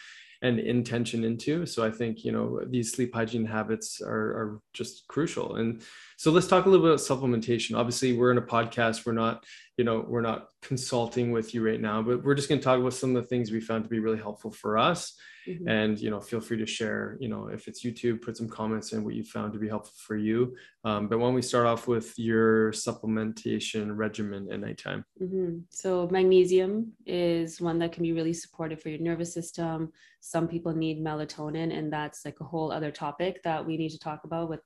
and 0.42 0.60
intention 0.60 1.24
into. 1.24 1.66
So 1.66 1.86
I 1.86 1.92
think, 1.92 2.24
you 2.24 2.32
know, 2.32 2.62
these 2.66 2.92
sleep 2.92 3.14
hygiene 3.14 3.46
habits 3.46 4.02
are, 4.02 4.10
are 4.10 4.62
just 4.74 5.08
crucial. 5.08 5.56
And 5.58 5.82
so 6.18 6.32
let's 6.32 6.48
talk 6.48 6.66
a 6.66 6.70
little 6.70 6.86
bit 6.86 6.94
about 6.94 7.00
supplementation. 7.00 7.78
Obviously, 7.78 8.14
we're 8.14 8.32
in 8.32 8.38
a 8.38 8.42
podcast. 8.42 9.06
We're 9.06 9.14
not, 9.14 9.44
you 9.78 9.84
know, 9.84 10.06
we're 10.08 10.22
not 10.22 10.48
consulting 10.62 11.32
with 11.32 11.54
you 11.54 11.66
right 11.66 11.80
now, 11.80 12.02
but 12.02 12.24
we're 12.24 12.36
just 12.36 12.50
going 12.50 12.60
to 12.60 12.64
talk 12.64 12.80
about 12.80 12.94
some 12.94 13.16
of 13.16 13.22
the 13.22 13.28
things 13.28 13.52
we 13.52 13.62
found 13.62 13.84
to 13.84 13.90
be 13.90 14.00
really 14.00 14.18
helpful 14.18 14.52
for 14.52 14.78
us. 14.78 15.14
Mm-hmm. 15.48 15.68
And, 15.68 16.00
you 16.00 16.10
know, 16.10 16.20
feel 16.20 16.42
free 16.42 16.58
to 16.58 16.66
share, 16.66 17.18
you 17.20 17.30
know, 17.30 17.48
if 17.48 17.68
it's 17.68 17.84
YouTube, 17.84 18.22
put 18.22 18.38
some 18.38 18.50
comments 18.50 18.92
in 18.92 19.04
what 19.04 19.16
you 19.16 19.24
found 19.24 19.54
to 19.54 19.60
be 19.60 19.70
helpful 19.70 19.96
for 19.98 20.18
you. 20.18 20.56
Um, 20.84 21.08
but 21.08 21.20
when 21.20 21.34
we 21.34 21.42
start 21.42 21.66
off 21.66 21.88
with 21.88 22.14
your 22.20 22.72
supplementation 22.72 23.96
regimen 23.96 24.52
at 24.52 24.60
nighttime. 24.60 25.06
Mm-hmm. 25.22 25.60
So 25.70 26.08
magnesium 26.12 26.92
is 27.06 27.62
one 27.62 27.80
that 27.80 27.94
can 27.94 28.04
be 28.04 28.12
really 28.12 28.34
supportive 28.34 28.82
for 28.82 28.90
your 28.90 29.00
nervous 29.00 29.34
system. 29.34 29.94
Some 30.20 30.48
people 30.48 30.74
need 30.76 31.04
melatonin, 31.04 31.76
and 31.76 31.92
that's 31.92 32.26
like 32.26 32.42
a 32.42 32.46
whole 32.46 32.72
other 32.72 32.92
topic 32.92 33.42
that 33.44 33.66
we 33.66 33.78
need 33.78 33.90
to 33.92 34.00
talk 34.00 34.26
about 34.26 34.50
with 34.50 34.62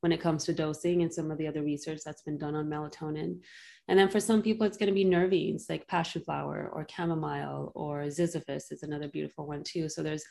when 0.00 0.12
it 0.12 0.20
comes 0.20 0.44
to 0.44 0.52
dosing 0.52 1.02
and 1.02 1.12
some 1.12 1.30
of 1.30 1.38
the 1.38 1.46
other 1.46 1.62
research 1.62 2.00
that's 2.04 2.22
been 2.22 2.36
done 2.36 2.54
on 2.54 2.66
melatonin. 2.66 3.38
And 3.88 3.98
then 3.98 4.08
for 4.08 4.20
some 4.20 4.42
people, 4.42 4.66
it's 4.66 4.76
going 4.76 4.88
to 4.88 4.94
be 4.94 5.04
nervines 5.04 5.70
like 5.70 5.86
passion 5.86 6.22
flower 6.22 6.70
or 6.72 6.86
chamomile 6.88 7.72
or 7.74 8.04
ziziphus 8.04 8.72
is 8.72 8.82
another 8.82 9.08
beautiful 9.08 9.46
one 9.46 9.62
too. 9.62 9.88
So 9.88 10.02
there's 10.02 10.24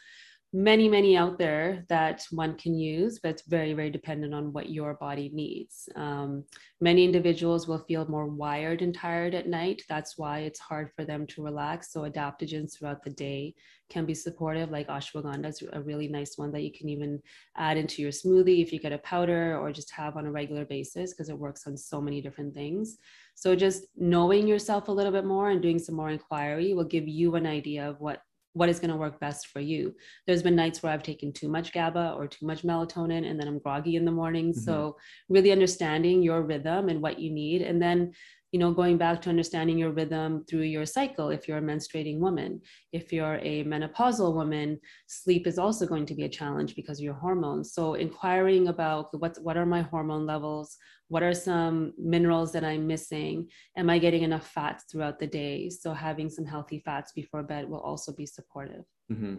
many, 0.56 0.88
many 0.88 1.18
out 1.18 1.38
there 1.38 1.84
that 1.90 2.26
one 2.32 2.56
can 2.58 2.74
use, 2.74 3.20
but 3.20 3.32
it's 3.32 3.42
very, 3.46 3.74
very 3.74 3.90
dependent 3.90 4.34
on 4.34 4.54
what 4.54 4.70
your 4.70 4.94
body 4.94 5.30
needs. 5.34 5.90
Um, 5.98 6.46
many 6.80 7.04
individuals 7.04 7.68
will 7.68 7.80
feel 7.80 8.08
more 8.08 8.28
wired 8.28 8.82
and 8.82 8.96
tired 8.96 9.36
at 9.36 9.50
night. 9.50 9.82
That's 9.90 10.18
why 10.18 10.40
it's 10.40 10.60
hard 10.60 10.92
for 10.96 11.04
them 11.04 11.28
to 11.28 11.44
relax. 11.44 11.92
So 11.92 12.04
adaptogens 12.04 12.72
throughout 12.74 13.04
the 13.04 13.10
day 13.10 13.54
can 13.90 14.06
be 14.06 14.14
supportive, 14.14 14.72
like 14.72 14.88
ashwagandha 14.88 15.50
is 15.50 15.62
a 15.74 15.82
really 15.82 16.08
nice 16.08 16.38
one 16.38 16.54
that 16.54 16.64
you 16.64 16.72
can 16.72 16.88
even 16.88 17.22
add 17.58 17.76
into 17.76 18.02
your 18.02 18.12
smoothie 18.12 18.64
if 18.64 18.72
you 18.72 18.80
get 18.80 18.94
a 18.94 18.98
powder 19.00 19.58
or 19.58 19.74
just 19.74 19.92
have 19.92 20.16
on 20.16 20.26
a 20.26 20.32
regular 20.32 20.64
basis 20.64 21.12
because 21.12 21.28
it 21.28 21.38
works 21.38 21.68
on 21.68 21.76
so 21.76 22.00
many 22.00 22.22
different 22.22 22.54
things. 22.54 22.98
So 23.36 23.58
just 23.58 23.88
knowing 23.98 24.48
yourself 24.48 24.88
a 24.88 24.94
little 24.94 25.12
bit 25.12 25.26
more 25.26 25.50
and 25.50 25.62
doing 25.62 25.80
some 25.80 25.96
more 25.96 26.12
inquiry 26.12 26.74
will 26.74 26.86
give 26.86 27.10
you 27.10 27.36
an 27.36 27.46
idea 27.46 27.90
of 27.90 28.00
what 28.00 28.22
what 28.56 28.70
is 28.70 28.80
going 28.80 28.90
to 28.90 28.96
work 28.96 29.20
best 29.20 29.48
for 29.48 29.60
you. 29.60 29.94
There's 30.26 30.42
been 30.42 30.56
nights 30.56 30.82
where 30.82 30.94
I've 30.94 31.04
taken 31.04 31.34
too 31.34 31.50
much 31.50 31.74
GABA 31.74 32.16
or 32.18 32.26
too 32.26 32.46
much 32.46 32.64
melatonin, 32.64 33.30
and 33.30 33.38
then 33.38 33.50
I'm 33.50 33.60
groggy 33.60 33.98
in 33.98 34.06
the 34.06 34.12
morning. 34.12 34.52
Mm-hmm. 34.52 34.62
So, 34.62 34.96
really 35.28 35.52
understanding 35.52 36.24
your 36.24 36.42
rhythm 36.42 36.88
and 36.88 37.02
what 37.02 37.20
you 37.20 37.32
need. 37.32 37.62
And 37.62 37.82
then 37.82 38.14
you 38.56 38.60
know, 38.60 38.72
going 38.72 38.98
back 38.98 39.22
to 39.22 39.30
understanding 39.30 39.78
your 39.78 39.92
rhythm 39.92 40.46
through 40.48 40.62
your 40.62 40.86
cycle. 40.86 41.28
If 41.30 41.46
you're 41.46 41.58
a 41.58 41.62
menstruating 41.62 42.20
woman, 42.20 42.62
if 42.94 43.12
you're 43.12 43.36
a 43.42 43.66
menopausal 43.66 44.34
woman, 44.34 44.80
sleep 45.08 45.46
is 45.46 45.60
also 45.60 45.86
going 45.86 46.06
to 46.06 46.16
be 46.16 46.24
a 46.24 46.30
challenge 46.30 46.74
because 46.74 47.00
of 47.00 47.04
your 47.04 47.16
hormones. 47.16 47.74
So 47.74 47.96
inquiring 47.96 48.70
about 48.70 49.08
what, 49.20 49.38
what 49.42 49.58
are 49.58 49.66
my 49.66 49.82
hormone 49.82 50.26
levels? 50.26 50.78
What 51.10 51.22
are 51.22 51.34
some 51.34 51.92
minerals 51.98 52.54
that 52.54 52.64
I'm 52.64 52.88
missing? 52.88 53.50
Am 53.76 53.90
I 53.90 53.98
getting 53.98 54.24
enough 54.24 54.48
fats 54.48 54.86
throughout 54.90 55.20
the 55.20 55.28
day? 55.28 55.70
So 55.70 55.92
having 55.92 56.30
some 56.30 56.46
healthy 56.46 56.82
fats 56.86 57.12
before 57.12 57.44
bed 57.44 57.68
will 57.68 57.82
also 57.82 58.14
be 58.14 58.26
supportive. 58.26 58.86
Mm-hmm. 59.12 59.36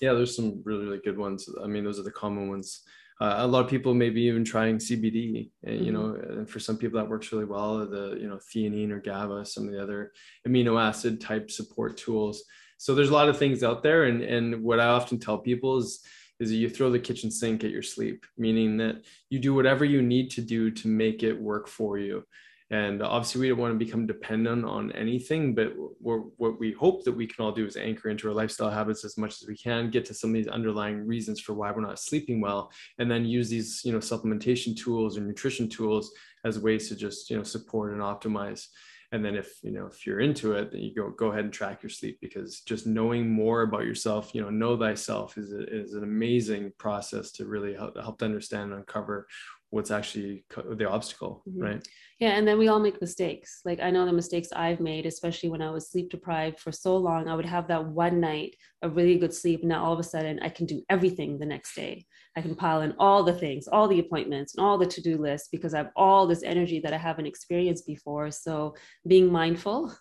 Yeah, 0.00 0.12
there's 0.12 0.36
some 0.36 0.62
really, 0.64 0.84
really 0.84 1.00
good 1.04 1.18
ones. 1.18 1.48
I 1.60 1.66
mean, 1.66 1.82
those 1.82 1.98
are 1.98 2.04
the 2.04 2.12
common 2.12 2.50
ones 2.50 2.84
uh, 3.20 3.34
a 3.38 3.46
lot 3.46 3.64
of 3.64 3.70
people 3.70 3.92
maybe 3.94 4.22
even 4.22 4.44
trying 4.44 4.78
CBD, 4.78 5.50
and 5.64 5.84
you 5.84 5.92
Mm-hmm. 5.92 5.94
know, 5.94 6.38
and 6.38 6.48
for 6.48 6.58
some 6.58 6.78
people 6.78 6.98
that 6.98 7.08
works 7.08 7.30
really 7.32 7.44
well. 7.44 7.78
The 7.86 8.16
you 8.20 8.28
know 8.28 8.38
theanine 8.38 8.90
or 8.90 9.00
GABA, 9.00 9.44
some 9.46 9.66
of 9.66 9.72
the 9.72 9.82
other 9.82 10.12
amino 10.48 10.80
acid 10.80 11.20
type 11.20 11.50
support 11.50 11.96
tools. 11.96 12.42
So 12.78 12.94
there's 12.94 13.10
a 13.10 13.14
lot 13.14 13.28
of 13.28 13.38
things 13.38 13.62
out 13.62 13.82
there, 13.82 14.04
and 14.04 14.22
and 14.22 14.62
what 14.62 14.80
I 14.80 14.86
often 14.86 15.18
tell 15.18 15.38
people 15.38 15.78
is 15.78 16.00
is 16.40 16.48
that 16.48 16.56
you 16.56 16.70
throw 16.70 16.90
the 16.90 16.98
kitchen 16.98 17.30
sink 17.30 17.64
at 17.64 17.70
your 17.70 17.82
sleep, 17.82 18.24
meaning 18.38 18.78
that 18.78 19.04
you 19.28 19.38
do 19.38 19.52
whatever 19.54 19.84
you 19.84 20.00
need 20.00 20.30
to 20.30 20.40
do 20.40 20.70
to 20.70 20.88
make 20.88 21.22
it 21.22 21.38
work 21.38 21.68
for 21.68 21.98
you. 21.98 22.24
And 22.72 23.02
obviously, 23.02 23.40
we 23.40 23.48
don't 23.48 23.58
want 23.58 23.78
to 23.78 23.84
become 23.84 24.06
dependent 24.06 24.64
on 24.64 24.92
anything, 24.92 25.56
but 25.56 25.72
what 25.98 26.60
we 26.60 26.70
hope 26.72 27.04
that 27.04 27.12
we 27.12 27.26
can 27.26 27.44
all 27.44 27.50
do 27.50 27.66
is 27.66 27.76
anchor 27.76 28.10
into 28.10 28.28
our 28.28 28.34
lifestyle 28.34 28.70
habits 28.70 29.04
as 29.04 29.18
much 29.18 29.42
as 29.42 29.48
we 29.48 29.56
can, 29.56 29.90
get 29.90 30.04
to 30.04 30.14
some 30.14 30.30
of 30.30 30.34
these 30.34 30.46
underlying 30.46 31.04
reasons 31.04 31.40
for 31.40 31.54
why 31.54 31.72
we're 31.72 31.80
not 31.80 31.98
sleeping 31.98 32.40
well, 32.40 32.70
and 32.98 33.10
then 33.10 33.24
use 33.24 33.50
these, 33.50 33.80
you 33.84 33.92
know, 33.92 33.98
supplementation 33.98 34.76
tools 34.76 35.18
or 35.18 35.22
nutrition 35.22 35.68
tools 35.68 36.12
as 36.44 36.60
ways 36.60 36.88
to 36.88 36.94
just, 36.94 37.28
you 37.28 37.36
know, 37.36 37.42
support 37.42 37.92
and 37.92 38.00
optimize. 38.00 38.68
And 39.12 39.24
then 39.24 39.34
if 39.34 39.58
you 39.62 39.72
know 39.72 39.86
if 39.86 40.06
you're 40.06 40.20
into 40.20 40.52
it, 40.52 40.70
then 40.70 40.82
you 40.82 40.94
go 40.94 41.10
go 41.10 41.32
ahead 41.32 41.42
and 41.42 41.52
track 41.52 41.82
your 41.82 41.90
sleep 41.90 42.18
because 42.20 42.60
just 42.60 42.86
knowing 42.86 43.28
more 43.28 43.62
about 43.62 43.84
yourself, 43.84 44.32
you 44.34 44.40
know, 44.40 44.50
know 44.50 44.76
thyself 44.76 45.36
is 45.36 45.52
a, 45.52 45.64
is 45.64 45.94
an 45.94 46.04
amazing 46.04 46.72
process 46.78 47.32
to 47.32 47.46
really 47.46 47.74
help, 47.74 47.96
help 48.00 48.20
to 48.20 48.24
understand 48.24 48.70
and 48.70 48.80
uncover 48.80 49.26
what's 49.70 49.90
actually 49.90 50.44
the 50.74 50.88
obstacle, 50.88 51.42
Mhm. 51.48 51.62
right? 51.62 51.88
Yeah, 52.18 52.30
and 52.36 52.46
then 52.46 52.58
we 52.58 52.68
all 52.68 52.80
make 52.80 53.00
mistakes. 53.00 53.60
Like 53.64 53.80
I 53.80 53.90
know 53.90 54.04
the 54.04 54.12
mistakes 54.12 54.48
I've 54.52 54.80
made, 54.80 55.06
especially 55.06 55.48
when 55.48 55.62
I 55.62 55.70
was 55.70 55.88
sleep 55.90 56.10
deprived 56.10 56.58
for 56.60 56.72
so 56.72 56.96
long. 56.96 57.28
I 57.28 57.34
would 57.36 57.46
have 57.46 57.68
that 57.68 57.86
one 57.86 58.20
night 58.20 58.56
of 58.82 58.96
really 58.96 59.16
good 59.16 59.32
sleep. 59.32 59.60
And 59.60 59.68
now 59.70 59.84
all 59.84 59.92
of 59.92 59.98
a 60.00 60.02
sudden 60.04 60.38
I 60.40 60.48
can 60.48 60.66
do 60.66 60.82
everything 60.90 61.38
the 61.38 61.46
next 61.46 61.74
day. 61.74 62.06
I 62.36 62.42
can 62.42 62.54
pile 62.54 62.82
in 62.82 62.94
all 62.98 63.24
the 63.24 63.32
things, 63.32 63.66
all 63.66 63.88
the 63.88 63.98
appointments, 63.98 64.54
and 64.54 64.64
all 64.64 64.78
the 64.78 64.86
to-do 64.86 65.18
lists 65.18 65.48
because 65.50 65.74
I 65.74 65.78
have 65.78 65.90
all 65.96 66.26
this 66.26 66.44
energy 66.44 66.78
that 66.80 66.92
I 66.92 66.96
haven't 66.96 67.26
experienced 67.26 67.86
before. 67.86 68.30
So 68.30 68.76
being 69.06 69.32
mindful 69.32 69.92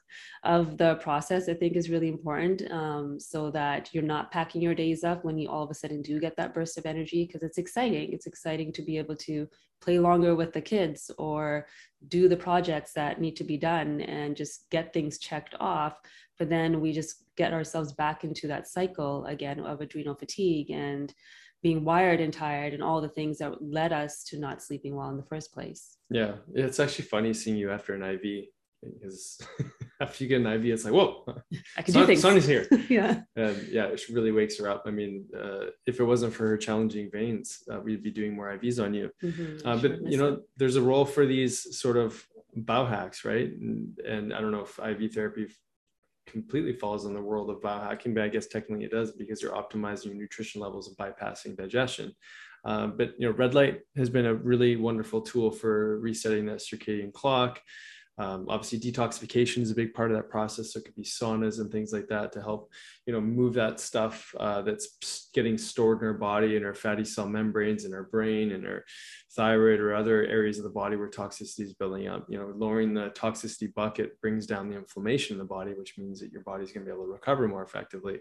of 0.43 0.77
the 0.77 0.95
process, 0.95 1.49
I 1.49 1.55
think, 1.55 1.75
is 1.75 1.89
really 1.89 2.07
important, 2.07 2.71
um, 2.71 3.19
so 3.19 3.49
that 3.51 3.89
you're 3.93 4.03
not 4.03 4.31
packing 4.31 4.61
your 4.61 4.75
days 4.75 5.03
up 5.03 5.25
when 5.25 5.39
you 5.39 5.49
all 5.49 5.63
of 5.63 5.71
a 5.71 5.73
sudden 5.73 6.03
do 6.03 6.19
get 6.19 6.35
that 6.37 6.53
burst 6.53 6.77
of 6.77 6.85
energy 6.85 7.25
because 7.25 7.41
it's 7.41 7.57
exciting. 7.57 8.13
It's 8.13 8.27
exciting 8.27 8.71
to 8.73 8.83
be 8.83 8.97
able 8.99 9.15
to 9.17 9.47
play 9.81 9.97
longer 9.97 10.35
with 10.35 10.53
the 10.53 10.61
kids 10.61 11.09
or 11.17 11.65
do 12.09 12.27
the 12.27 12.37
projects 12.37 12.93
that 12.93 13.19
need 13.19 13.35
to 13.37 13.43
be 13.43 13.57
done 13.57 14.01
and 14.01 14.35
just 14.35 14.69
get 14.69 14.93
things 14.93 15.17
checked 15.17 15.55
off 15.59 15.97
but 16.37 16.49
then 16.49 16.79
we 16.79 16.91
just 16.91 17.25
get 17.35 17.53
ourselves 17.53 17.93
back 17.93 18.23
into 18.23 18.47
that 18.47 18.67
cycle 18.67 19.25
again 19.25 19.59
of 19.59 19.81
adrenal 19.81 20.15
fatigue 20.15 20.71
and 20.71 21.13
being 21.61 21.83
wired 21.83 22.19
and 22.21 22.33
tired 22.33 22.73
and 22.73 22.81
all 22.83 23.01
the 23.01 23.09
things 23.09 23.37
that 23.39 23.61
led 23.61 23.91
us 23.91 24.23
to 24.23 24.39
not 24.39 24.61
sleeping 24.61 24.95
well 24.95 25.09
in 25.09 25.17
the 25.17 25.23
first 25.23 25.53
place 25.53 25.97
Yeah, 26.09 26.35
it's 26.53 26.79
actually 26.79 27.05
funny 27.05 27.33
seeing 27.33 27.57
you 27.57 27.71
after 27.71 27.93
an 27.93 28.03
IV 28.03 28.45
because 28.81 29.41
after 30.01 30.23
you 30.23 30.29
get 30.29 30.39
an 30.39 30.47
IV, 30.47 30.65
it's 30.67 30.85
like, 30.85 30.93
whoa, 30.93 31.25
i 31.77 31.81
can 31.81 31.93
Son- 31.93 32.03
do 32.03 32.07
things 32.07 32.21
Sonny's 32.21 32.45
here. 32.47 32.65
yeah 32.89 33.21
and 33.35 33.57
yeah, 33.67 33.85
it 33.87 34.01
really 34.09 34.31
wakes 34.31 34.57
her 34.59 34.69
up. 34.69 34.83
I 34.85 34.91
mean, 34.91 35.25
uh, 35.37 35.65
if 35.85 35.99
it 35.99 36.03
wasn't 36.05 36.33
for 36.33 36.47
her 36.47 36.57
challenging 36.57 37.09
veins, 37.11 37.59
uh, 37.71 37.79
we'd 37.81 38.03
be 38.03 38.11
doing 38.11 38.33
more 38.35 38.57
IVs 38.57 38.81
on 38.83 38.93
you. 38.93 39.09
Mhm, 39.23 39.61
Uh, 39.65 39.77
but 39.81 39.91
you 40.11 40.17
know, 40.17 40.33
it. 40.35 40.39
there's 40.57 40.77
a 40.77 40.81
role 40.81 41.05
for 41.05 41.25
these 41.25 41.77
sort 41.77 41.97
of 41.97 42.25
biohacks, 42.57 43.25
right? 43.25 43.51
And, 43.51 43.97
and 44.07 44.33
I 44.33 44.39
don't 44.41 44.51
know 44.51 44.61
if 44.69 44.79
IV 44.79 45.13
therapy 45.13 45.47
completely 46.31 46.73
falls 46.73 47.05
in 47.05 47.13
the 47.13 47.21
world 47.21 47.49
of 47.49 47.61
biohacking, 47.61 48.13
but 48.13 48.23
I 48.23 48.27
guess 48.29 48.47
technically 48.47 48.85
it 48.85 48.91
does 48.91 49.11
because 49.11 49.41
you're 49.41 49.53
optimizing 49.53 50.05
your 50.05 50.15
nutrition 50.15 50.61
levels 50.61 50.87
and 50.87 50.97
bypassing 50.97 51.57
digestion. 51.57 52.13
Uh, 52.65 52.87
but 52.87 53.13
you 53.17 53.27
know, 53.27 53.35
red 53.35 53.55
light 53.55 53.81
has 53.95 54.09
been 54.09 54.25
a 54.25 54.33
really 54.33 54.75
wonderful 54.75 55.21
tool 55.21 55.51
for 55.51 55.99
resetting 55.99 56.45
that 56.45 56.59
circadian 56.59 57.13
clock. 57.13 57.61
Um, 58.19 58.45
obviously, 58.49 58.79
detoxification 58.79 59.61
is 59.61 59.71
a 59.71 59.75
big 59.75 59.93
part 59.93 60.11
of 60.11 60.17
that 60.17 60.29
process. 60.29 60.73
So 60.73 60.79
it 60.79 60.85
could 60.85 60.95
be 60.95 61.03
saunas 61.03 61.59
and 61.59 61.71
things 61.71 61.93
like 61.93 62.07
that 62.09 62.33
to 62.33 62.41
help, 62.41 62.69
you 63.05 63.13
know, 63.13 63.21
move 63.21 63.53
that 63.53 63.79
stuff 63.79 64.35
uh, 64.37 64.61
that's 64.61 65.29
getting 65.33 65.57
stored 65.57 66.01
in 66.01 66.07
our 66.07 66.13
body 66.13 66.57
and 66.57 66.65
our 66.65 66.73
fatty 66.73 67.05
cell 67.05 67.27
membranes 67.27 67.85
in 67.85 67.93
our 67.93 68.03
brain 68.03 68.51
and 68.51 68.67
our 68.67 68.83
thyroid 69.35 69.79
or 69.79 69.95
other 69.95 70.25
areas 70.25 70.57
of 70.57 70.65
the 70.65 70.69
body 70.69 70.97
where 70.97 71.09
toxicity 71.09 71.61
is 71.61 71.73
building 71.73 72.07
up. 72.09 72.25
You 72.29 72.39
know, 72.39 72.53
lowering 72.55 72.93
the 72.93 73.09
toxicity 73.11 73.73
bucket 73.73 74.19
brings 74.19 74.45
down 74.45 74.69
the 74.69 74.75
inflammation 74.75 75.35
in 75.35 75.39
the 75.39 75.45
body, 75.45 75.73
which 75.73 75.97
means 75.97 76.19
that 76.19 76.31
your 76.31 76.41
body's 76.41 76.73
going 76.73 76.85
to 76.85 76.91
be 76.91 76.93
able 76.93 77.05
to 77.05 77.13
recover 77.13 77.47
more 77.47 77.63
effectively. 77.63 78.19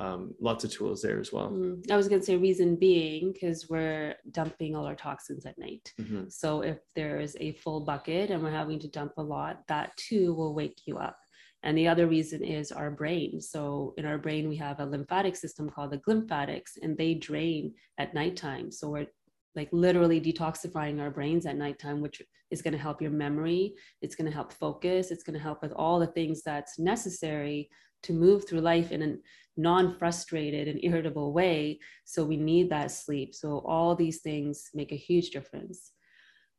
Um, 0.00 0.34
lots 0.40 0.64
of 0.64 0.72
tools 0.72 1.02
there 1.02 1.20
as 1.20 1.30
well. 1.30 1.50
Mm, 1.50 1.90
i 1.90 1.96
was 1.96 2.08
going 2.08 2.20
to 2.20 2.26
say 2.26 2.36
reason 2.36 2.74
being 2.76 3.32
because 3.32 3.68
we're 3.68 4.14
dumping 4.30 4.74
all 4.74 4.86
our 4.86 4.94
toxins 4.94 5.44
at 5.44 5.58
night 5.58 5.92
Mhm. 6.00 6.32
So 6.32 6.62
if 6.62 6.78
there's 6.96 7.36
a 7.38 7.52
full 7.52 7.80
bucket 7.90 8.30
and 8.30 8.42
we're 8.42 8.58
having 8.62 8.78
to 8.80 8.88
dump 8.88 9.12
a 9.18 9.22
lot, 9.22 9.54
that 9.68 9.88
too 10.08 10.26
will 10.34 10.54
wake 10.54 10.80
you 10.86 10.96
up. 10.96 11.18
And 11.62 11.76
the 11.76 11.88
other 11.88 12.06
reason 12.06 12.42
is 12.42 12.72
our 12.72 12.90
brain. 12.90 13.40
So 13.42 13.92
in 13.98 14.06
our 14.06 14.16
brain, 14.16 14.48
we 14.48 14.56
have 14.56 14.80
a 14.80 14.86
lymphatic 14.86 15.36
system 15.36 15.68
called 15.68 15.90
the 15.92 15.98
glymphatics, 15.98 16.78
and 16.82 16.96
they 16.96 17.12
drain 17.14 17.74
at 17.98 18.14
nighttime. 18.14 18.72
So 18.72 18.88
we're 18.88 19.06
like 19.54 19.68
literally 19.72 20.20
detoxifying 20.20 21.00
our 21.02 21.10
brains 21.10 21.44
at 21.44 21.56
nighttime, 21.56 22.00
which 22.00 22.22
is 22.50 22.62
going 22.62 22.72
to 22.72 22.78
help 22.86 23.02
your 23.02 23.10
memory. 23.10 23.74
It's 24.00 24.14
going 24.14 24.30
to 24.30 24.34
help 24.34 24.52
focus. 24.54 25.10
It's 25.10 25.24
going 25.26 25.38
to 25.38 25.46
help 25.48 25.60
with 25.60 25.72
all 25.72 25.98
the 26.00 26.06
things 26.18 26.42
that's 26.42 26.78
necessary 26.78 27.68
to 28.04 28.12
move 28.14 28.48
through 28.48 28.62
life 28.62 28.90
in 28.92 29.02
a 29.02 29.16
non-frustrated 29.56 30.68
and 30.68 30.82
irritable 30.82 31.32
way. 31.32 31.78
So 32.04 32.24
we 32.24 32.36
need 32.36 32.70
that 32.70 32.90
sleep. 32.90 33.34
So 33.34 33.58
all 33.66 33.94
these 33.94 34.20
things 34.20 34.70
make 34.74 34.92
a 34.92 34.96
huge 34.96 35.30
difference. 35.30 35.92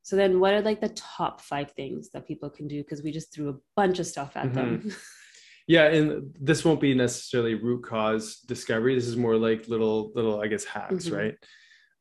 So 0.04 0.16
then 0.16 0.40
what 0.40 0.54
are 0.54 0.62
like 0.62 0.82
the 0.82 0.90
top 0.90 1.42
five 1.42 1.72
things 1.72 2.10
that 2.12 2.28
people 2.28 2.50
can 2.50 2.68
do? 2.68 2.82
Because 2.84 3.04
we 3.04 3.12
just 3.12 3.34
threw 3.34 3.50
a 3.50 3.58
bunch 3.76 4.00
of 4.00 4.08
stuff 4.08 4.36
at 4.36 4.54
them. 4.54 4.92
Yeah, 5.68 5.86
and 5.86 6.36
this 6.42 6.66
won't 6.66 6.82
be 6.82 6.94
necessarily 6.96 7.54
root 7.54 7.84
cause 7.84 8.40
discovery. 8.40 8.96
This 8.96 9.06
is 9.08 9.16
more 9.16 9.38
like 9.38 9.70
little 9.70 10.12
little 10.16 10.42
I 10.42 10.48
guess 10.48 10.66
hacks, 10.66 11.08
Mhm. 11.08 11.16
right? 11.18 11.36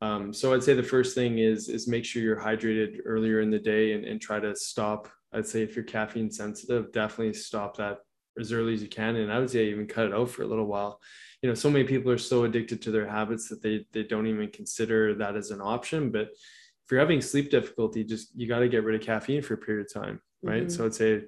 Um, 0.01 0.33
so 0.33 0.55
I'd 0.55 0.65
say 0.65 0.73
the 0.75 0.83
first 0.83 1.15
thing 1.15 1.39
is 1.39 1.69
is 1.69 1.87
make 1.87 2.05
sure 2.05 2.23
you're 2.23 2.41
hydrated 2.41 2.97
earlier 3.05 3.43
in 3.43 3.51
the 3.51 3.59
day 3.61 3.93
and, 3.93 4.05
and 4.05 4.21
try 4.21 4.41
to 4.41 4.57
stop. 4.57 5.09
I'd 5.33 5.47
say 5.47 5.63
if 5.63 5.77
you're 5.77 5.85
caffeine 5.85 6.31
sensitive, 6.33 6.91
definitely 6.91 7.35
stop 7.35 7.77
that 7.77 7.99
as 8.39 8.53
early 8.53 8.75
as 8.75 8.83
you 8.83 8.89
can. 8.89 9.17
And 9.17 9.33
I 9.33 9.39
would 9.39 9.51
say 9.51 9.67
even 9.71 9.87
cut 9.87 10.07
it 10.07 10.15
out 10.15 10.31
for 10.31 10.43
a 10.43 10.47
little 10.47 10.67
while. 10.67 11.01
You 11.43 11.49
know, 11.49 11.55
so 11.55 11.71
many 11.71 11.85
people 11.85 12.13
are 12.13 12.19
so 12.19 12.45
addicted 12.45 12.83
to 12.83 12.91
their 12.91 13.07
habits 13.09 13.49
that 13.49 13.63
they 13.63 13.87
they 13.93 14.03
don't 14.03 14.27
even 14.27 14.49
consider 14.51 15.15
that 15.15 15.37
as 15.37 15.51
an 15.51 15.61
option. 15.61 16.11
But 16.11 16.29
if 16.33 16.91
you're 16.91 17.01
having 17.01 17.21
sleep 17.21 17.51
difficulty, 17.51 18.05
just 18.05 18.29
you 18.37 18.47
got 18.47 18.59
to 18.61 18.69
get 18.69 18.85
rid 18.85 19.01
of 19.01 19.07
caffeine 19.07 19.43
for 19.43 19.55
a 19.55 19.59
period 19.59 19.87
of 19.87 19.93
time 20.03 20.21
right 20.43 20.69
Mhm. 20.69 20.71
so 20.73 20.87
i'd 20.87 20.95
say 20.95 21.23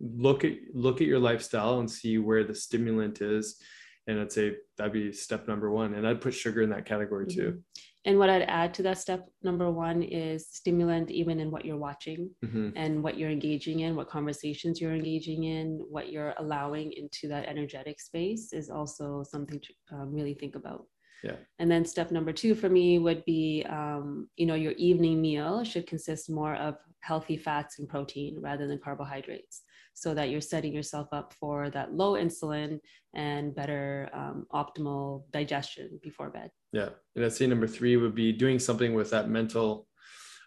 look 0.00 0.42
at 0.42 0.52
look 0.72 1.02
at 1.02 1.06
your 1.06 1.18
lifestyle 1.18 1.80
and 1.80 1.90
see 1.90 2.16
where 2.16 2.44
the 2.44 2.54
stimulant 2.54 3.20
is 3.20 3.60
and 4.06 4.18
i'd 4.18 4.32
say 4.32 4.56
that'd 4.78 4.90
be 4.90 5.12
step 5.12 5.46
number 5.46 5.70
one 5.70 5.92
and 5.92 6.08
i'd 6.08 6.22
put 6.22 6.32
sugar 6.32 6.62
in 6.62 6.70
that 6.70 6.86
category 6.86 7.26
too 7.26 7.62
And 8.06 8.18
what 8.18 8.28
I'd 8.28 8.42
add 8.42 8.74
to 8.74 8.82
that 8.82 8.98
step 8.98 9.26
number 9.42 9.70
one 9.70 10.02
is 10.02 10.46
stimulant, 10.48 11.10
even 11.10 11.40
in 11.40 11.50
what 11.50 11.64
you're 11.64 11.78
watching 11.78 12.30
Mhm. 12.44 12.72
and 12.76 13.02
what 13.02 13.16
you're 13.16 13.30
engaging 13.30 13.80
in, 13.80 13.96
what 13.96 14.08
conversations 14.08 14.80
you're 14.80 14.94
engaging 14.94 15.44
in, 15.44 15.78
what 15.88 16.12
you're 16.12 16.34
allowing 16.38 16.92
into 16.92 17.28
that 17.28 17.46
energetic 17.48 18.00
space 18.00 18.52
is 18.52 18.68
also 18.68 19.22
something 19.22 19.58
to 19.60 19.72
um, 19.96 20.12
really 20.12 20.34
think 20.34 20.54
about. 20.54 20.86
Yeah. 21.22 21.36
And 21.58 21.70
then 21.70 21.86
step 21.86 22.10
number 22.10 22.32
two 22.34 22.54
for 22.54 22.68
me 22.68 22.98
would 22.98 23.24
be, 23.24 23.64
um, 23.64 24.28
you 24.36 24.44
know, 24.44 24.54
your 24.54 24.72
evening 24.72 25.22
meal 25.22 25.64
should 25.64 25.86
consist 25.86 26.28
more 26.28 26.54
of 26.56 26.76
healthy 27.00 27.38
fats 27.38 27.78
and 27.78 27.88
protein 27.88 28.38
rather 28.40 28.66
than 28.66 28.78
carbohydrates, 28.78 29.62
so 29.94 30.12
that 30.12 30.28
you're 30.28 30.40
setting 30.40 30.72
yourself 30.72 31.08
up 31.12 31.32
for 31.32 31.70
that 31.70 31.94
low 31.94 32.14
insulin 32.14 32.80
and 33.14 33.54
better 33.54 34.10
um, 34.12 34.46
optimal 34.52 35.22
digestion 35.30 35.98
before 36.02 36.30
bed. 36.30 36.50
yeah 36.72 36.90
and 37.14 37.24
i'd 37.24 37.32
say 37.32 37.46
number 37.46 37.66
three 37.66 37.96
would 37.96 38.14
be 38.14 38.32
doing 38.32 38.58
something 38.58 38.92
with 38.92 39.10
that 39.10 39.30
mental 39.30 39.86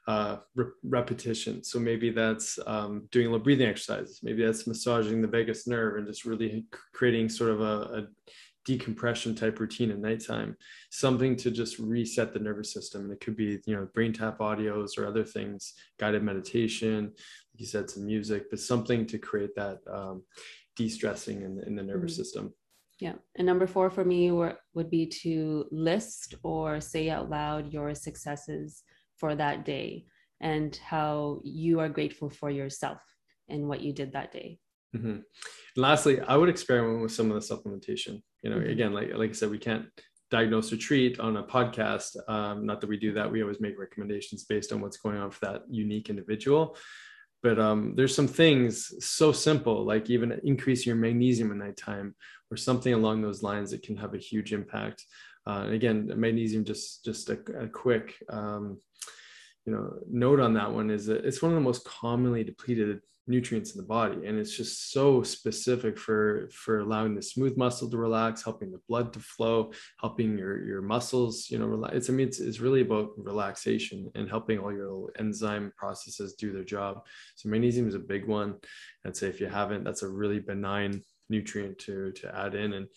uh, 0.08 0.38
re- 0.56 0.66
repetition 0.84 1.64
so 1.64 1.80
maybe 1.80 2.10
that's 2.10 2.58
um, 2.66 3.08
doing 3.12 3.28
a 3.28 3.30
little 3.30 3.44
breathing 3.44 3.68
exercises 3.68 4.20
maybe 4.24 4.46
that's 4.46 4.68
massaging 4.68 5.22
the 5.22 5.28
vagus 5.28 5.68
nerve 5.68 5.98
and 5.98 6.08
just 6.08 6.24
really 6.24 6.66
creating 6.94 7.28
sort 7.28 7.52
of 7.52 7.60
a, 7.62 7.64
a 7.64 8.08
decompression 8.68 9.34
type 9.34 9.60
routine 9.62 9.92
at 9.92 10.00
nighttime 10.00 10.52
something 10.92 11.38
to 11.38 11.50
just 11.50 11.80
reset 11.80 12.34
the 12.34 12.40
nervous 12.48 12.74
system 12.74 13.04
and 13.06 13.14
it 13.14 13.22
could 13.22 13.38
be 13.38 13.60
you 13.66 13.74
know 13.74 13.88
BrainTap 13.96 14.40
audios 14.40 14.98
or 14.98 15.08
other 15.08 15.24
things 15.24 15.74
guided 15.98 16.22
meditation 16.22 17.06
like 17.06 17.60
you 17.62 17.66
said 17.66 17.90
some 17.90 18.06
music 18.06 18.50
but 18.50 18.60
something 18.60 19.06
to 19.08 19.18
create 19.18 19.56
that 19.56 19.80
um, 19.90 20.22
de-stressing 20.76 21.44
in, 21.44 21.56
the- 21.56 21.66
in 21.66 21.76
the 21.78 21.84
nervous 21.92 22.14
Mhm. 22.14 22.16
system 22.22 22.54
Yeah. 23.00 23.18
And 23.38 23.46
number 23.52 23.68
four 23.68 23.88
for 23.92 24.04
me 24.14 24.22
were, 24.32 24.56
would 24.76 24.90
be 25.00 25.06
to 25.24 25.66
list 25.90 26.30
or 26.44 26.82
say 26.82 27.04
out 27.16 27.28
loud 27.30 27.72
your 27.72 27.90
successes 28.08 28.84
for 29.20 29.32
that 29.36 29.58
day 29.76 29.90
and 30.52 30.76
how 30.94 31.42
you 31.44 31.74
are 31.84 31.90
grateful 31.98 32.30
for 32.40 32.50
yourself 32.60 33.02
and 33.52 33.62
what 33.70 33.82
you 33.86 33.92
did 33.94 34.12
that 34.14 34.32
day. 34.40 34.50
Mhm. 34.96 35.16
And 35.16 35.24
lastly, 35.76 36.20
I 36.22 36.38
would 36.38 36.50
experiment 36.50 37.02
with 37.02 37.12
some 37.12 37.32
of 37.32 37.36
the 37.36 37.56
supplementation. 37.56 38.22
You 38.44 38.50
know, 38.50 38.58
Mhm. 38.60 38.72
again, 38.72 38.94
like 38.94 39.14
like 39.14 39.32
I 39.32 39.34
said, 39.34 39.50
we 39.52 39.58
can't 39.60 39.88
diagnose 40.30 40.72
or 40.74 40.78
treat 40.78 41.20
on 41.20 41.38
a 41.38 41.44
podcast. 41.44 42.18
Um, 42.30 42.66
not 42.66 42.82
that 42.82 42.88
we 42.88 42.98
do 42.98 43.14
that. 43.14 43.32
We 43.32 43.42
always 43.42 43.62
make 43.62 43.80
recommendations 43.80 44.44
based 44.46 44.74
on 44.74 44.82
what's 44.82 44.98
going 44.98 45.18
on 45.18 45.32
for 45.32 45.46
that 45.46 45.64
unique 45.70 46.10
individual. 46.10 46.78
But 47.44 47.60
um, 47.60 47.96
there's 47.96 48.16
some 48.16 48.28
things 48.28 49.06
so 49.06 49.32
simple, 49.32 49.86
like 49.86 50.10
even 50.10 50.32
increasing 50.44 50.90
your 50.90 50.98
magnesium 50.98 51.52
at 51.52 51.58
nighttime 51.58 52.16
or 52.52 52.58
something 52.58 52.94
along 52.94 53.22
those 53.22 53.44
lines 53.44 53.72
that 53.72 53.84
can 53.84 53.96
have 53.98 54.14
a 54.16 54.18
huge 54.18 54.52
impact. 54.54 55.06
Uh, 55.46 55.62
and 55.66 55.74
again, 55.74 56.12
magnesium, 56.20 56.66
just 56.66 57.06
just 57.06 57.30
a, 57.30 57.40
a 57.58 57.68
quick 57.70 58.16
um, 58.30 58.82
you 59.66 59.72
know 59.74 60.00
note 60.10 60.40
on 60.40 60.54
that 60.56 60.74
one 60.74 60.90
is 60.90 61.06
that 61.06 61.26
it's 61.26 61.42
one 61.42 61.52
of 61.52 61.56
the 61.56 61.62
most 61.62 61.86
commonly 61.86 62.44
depleted 62.44 63.00
nutrients 63.28 63.72
in 63.72 63.78
the 63.78 63.88
body 63.88 64.26
and 64.26 64.40
it's 64.40 64.56
just 64.56 64.92
so 64.92 65.22
specific 65.22 65.98
for 65.98 66.50
for 66.52 66.80
allowing 66.80 67.14
the 67.14 67.22
smooth 67.22 67.58
muscle 67.58 67.90
to 67.90 67.98
relax 67.98 68.44
helping 68.44 68.72
the 68.72 68.82
blood 68.88 69.12
to 69.12 69.20
flow 69.20 69.72
helping 70.00 70.38
your 70.38 70.64
your 70.66 70.82
muscles 70.82 71.48
you 71.50 71.60
know 71.60 71.66
relax 71.66 71.94
it's 71.94 72.10
i 72.10 72.14
mean 72.14 72.28
it's, 72.28 72.40
it's 72.40 72.60
really 72.60 72.82
about 72.82 73.10
relaxation 73.18 74.10
and 74.16 74.30
helping 74.30 74.60
all 74.60 74.72
your 74.72 75.12
enzyme 75.20 75.72
processes 75.78 76.34
do 76.34 76.52
their 76.52 76.64
job. 76.64 77.06
So 77.36 77.50
magnesium 77.50 77.88
is 77.88 77.96
a 77.96 78.00
big 78.00 78.28
one. 78.28 78.56
I'd 79.06 79.16
say 79.16 79.28
if 79.28 79.40
you 79.40 79.48
haven't 79.48 79.84
that's 79.84 80.04
a 80.04 80.08
really 80.08 80.40
benign 80.40 81.02
nutrient 81.30 81.80
to 81.80 82.12
to 82.14 82.36
add 82.36 82.56
in 82.56 82.74
and 82.74 82.88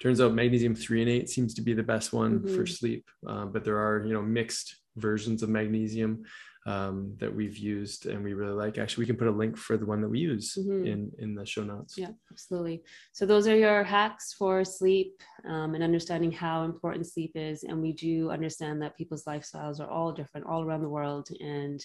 turns 0.00 0.20
out 0.20 0.34
magnesium 0.34 0.74
threonate 0.74 1.28
seems 1.28 1.54
to 1.54 1.62
be 1.62 1.74
the 1.74 1.82
best 1.82 2.12
one 2.12 2.40
mm-hmm. 2.40 2.54
for 2.54 2.66
sleep. 2.66 3.08
Uh, 3.26 3.46
but 3.46 3.64
there 3.64 3.78
are 3.78 4.04
you 4.06 4.12
know 4.12 4.22
mixed 4.22 4.76
versions 4.96 5.42
of 5.42 5.48
magnesium 5.48 6.22
um, 6.66 7.14
that 7.18 7.34
we've 7.34 7.56
used 7.56 8.06
and 8.06 8.22
we 8.22 8.34
really 8.34 8.52
like. 8.52 8.76
Actually, 8.76 9.02
we 9.02 9.06
can 9.06 9.16
put 9.16 9.28
a 9.28 9.30
link 9.30 9.56
for 9.56 9.76
the 9.76 9.86
one 9.86 10.00
that 10.00 10.08
we 10.08 10.18
use 10.18 10.58
mm-hmm. 10.58 10.84
in 10.84 11.12
in 11.18 11.34
the 11.34 11.46
show 11.46 11.62
notes. 11.62 11.94
Yeah, 11.96 12.10
absolutely. 12.30 12.82
So 13.12 13.24
those 13.24 13.46
are 13.46 13.56
your 13.56 13.84
hacks 13.84 14.32
for 14.32 14.64
sleep 14.64 15.22
um, 15.48 15.74
and 15.74 15.84
understanding 15.84 16.32
how 16.32 16.64
important 16.64 17.06
sleep 17.06 17.32
is. 17.36 17.62
And 17.62 17.80
we 17.80 17.92
do 17.92 18.30
understand 18.30 18.82
that 18.82 18.96
people's 18.96 19.24
lifestyles 19.24 19.80
are 19.80 19.88
all 19.88 20.12
different 20.12 20.46
all 20.46 20.64
around 20.64 20.82
the 20.82 20.88
world, 20.88 21.28
and 21.40 21.84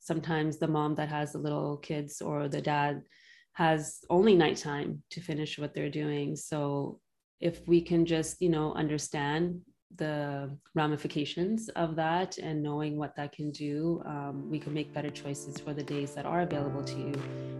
sometimes 0.00 0.58
the 0.58 0.68
mom 0.68 0.94
that 0.96 1.08
has 1.08 1.32
the 1.32 1.38
little 1.38 1.78
kids 1.78 2.20
or 2.20 2.48
the 2.48 2.60
dad 2.60 3.02
has 3.54 4.00
only 4.10 4.36
nighttime 4.36 5.02
to 5.10 5.20
finish 5.20 5.58
what 5.58 5.74
they're 5.74 5.90
doing. 5.90 6.36
So 6.36 7.00
if 7.40 7.66
we 7.66 7.80
can 7.80 8.04
just 8.04 8.42
you 8.42 8.50
know 8.50 8.74
understand 8.74 9.62
the 9.96 10.50
ramifications 10.74 11.68
of 11.70 11.96
that 11.96 12.38
and 12.38 12.62
knowing 12.62 12.96
what 12.96 13.16
that 13.16 13.32
can 13.32 13.50
do, 13.50 14.02
um, 14.06 14.48
we 14.50 14.58
can 14.58 14.72
make 14.72 14.92
better 14.92 15.10
choices 15.10 15.58
for 15.58 15.72
the 15.72 15.82
days 15.82 16.14
that 16.14 16.26
are 16.26 16.42
available 16.42 16.84
to 16.84 16.96
you 16.96 17.12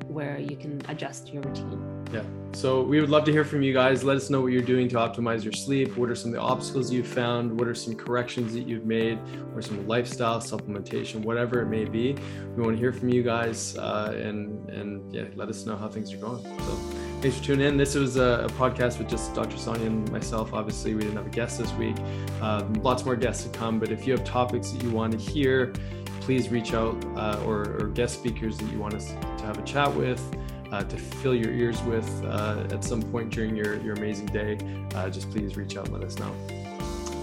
where 0.06 0.38
you 0.38 0.56
can 0.56 0.80
adjust 0.88 1.32
your 1.32 1.42
routine. 1.42 1.98
Yeah. 2.12 2.22
So 2.52 2.82
we 2.82 3.00
would 3.00 3.10
love 3.10 3.24
to 3.24 3.32
hear 3.32 3.44
from 3.44 3.62
you 3.62 3.74
guys. 3.74 4.02
Let 4.02 4.16
us 4.16 4.30
know 4.30 4.40
what 4.40 4.52
you're 4.52 4.62
doing 4.62 4.88
to 4.90 4.96
optimize 4.96 5.44
your 5.44 5.52
sleep. 5.52 5.96
What 5.96 6.08
are 6.08 6.14
some 6.14 6.30
of 6.30 6.36
the 6.36 6.40
obstacles 6.40 6.90
you've 6.90 7.06
found? 7.06 7.58
What 7.58 7.68
are 7.68 7.74
some 7.74 7.94
corrections 7.94 8.54
that 8.54 8.66
you've 8.66 8.86
made? 8.86 9.18
Or 9.54 9.60
some 9.60 9.86
lifestyle 9.86 10.40
supplementation, 10.40 11.22
whatever 11.22 11.60
it 11.60 11.66
may 11.66 11.84
be. 11.84 12.16
We 12.56 12.62
want 12.62 12.76
to 12.76 12.80
hear 12.80 12.92
from 12.92 13.10
you 13.10 13.22
guys 13.22 13.76
uh, 13.76 14.14
and 14.16 14.68
and 14.70 15.14
yeah, 15.14 15.24
let 15.34 15.48
us 15.48 15.66
know 15.66 15.76
how 15.76 15.88
things 15.88 16.12
are 16.12 16.18
going. 16.18 16.42
So 16.42 16.97
Thanks 17.20 17.36
for 17.38 17.44
tuning 17.46 17.66
in. 17.66 17.76
This 17.76 17.96
was 17.96 18.16
a, 18.16 18.44
a, 18.44 18.48
podcast 18.50 18.98
with 18.98 19.08
just 19.08 19.34
Dr. 19.34 19.56
Sonia 19.56 19.86
and 19.86 20.08
myself. 20.12 20.54
Obviously, 20.54 20.94
we 20.94 21.00
didn't 21.00 21.16
have 21.16 21.26
a 21.26 21.30
guest 21.30 21.58
this 21.58 21.72
week. 21.72 21.96
Um, 22.40 22.74
lots 22.74 23.04
more 23.04 23.16
guests 23.16 23.42
to 23.42 23.48
come. 23.48 23.80
But 23.80 23.90
if 23.90 24.06
you 24.06 24.12
have 24.12 24.22
topics 24.22 24.70
that 24.70 24.84
you 24.84 24.92
want 24.92 25.14
to 25.14 25.18
hear, 25.18 25.72
please 26.20 26.48
reach 26.48 26.74
out 26.74 26.94
uh, 27.16 27.42
or, 27.44 27.76
or, 27.80 27.88
guest 27.88 28.14
speakers 28.20 28.56
that 28.58 28.70
you 28.70 28.78
want 28.78 28.94
us 28.94 29.08
to 29.08 29.44
have 29.46 29.58
a 29.58 29.62
chat 29.62 29.92
with, 29.96 30.22
uh, 30.70 30.84
to 30.84 30.96
fill 30.96 31.34
your 31.34 31.50
ears 31.50 31.82
with 31.82 32.08
uh, 32.24 32.68
at 32.70 32.84
some 32.84 33.02
point 33.02 33.30
during 33.30 33.56
your, 33.56 33.82
your 33.82 33.94
amazing 33.94 34.26
day. 34.26 34.56
Uh, 34.94 35.10
just 35.10 35.28
please 35.32 35.56
reach 35.56 35.76
out 35.76 35.86
and 35.86 35.94
let 35.94 36.04
us 36.04 36.20
know. 36.20 36.32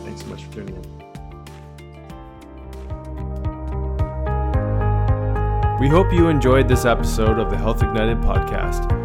Thanks 0.03 0.23
so 0.23 0.27
much 0.27 0.43
for 0.43 0.53
tuning 0.55 0.75
in. 0.75 1.05
We 5.79 5.87
hope 5.87 6.11
you 6.11 6.27
enjoyed 6.27 6.67
this 6.67 6.83
episode 6.83 7.39
of 7.39 7.49
the 7.49 7.57
Health 7.57 7.81
Ignited 7.81 8.17
podcast. 8.17 9.04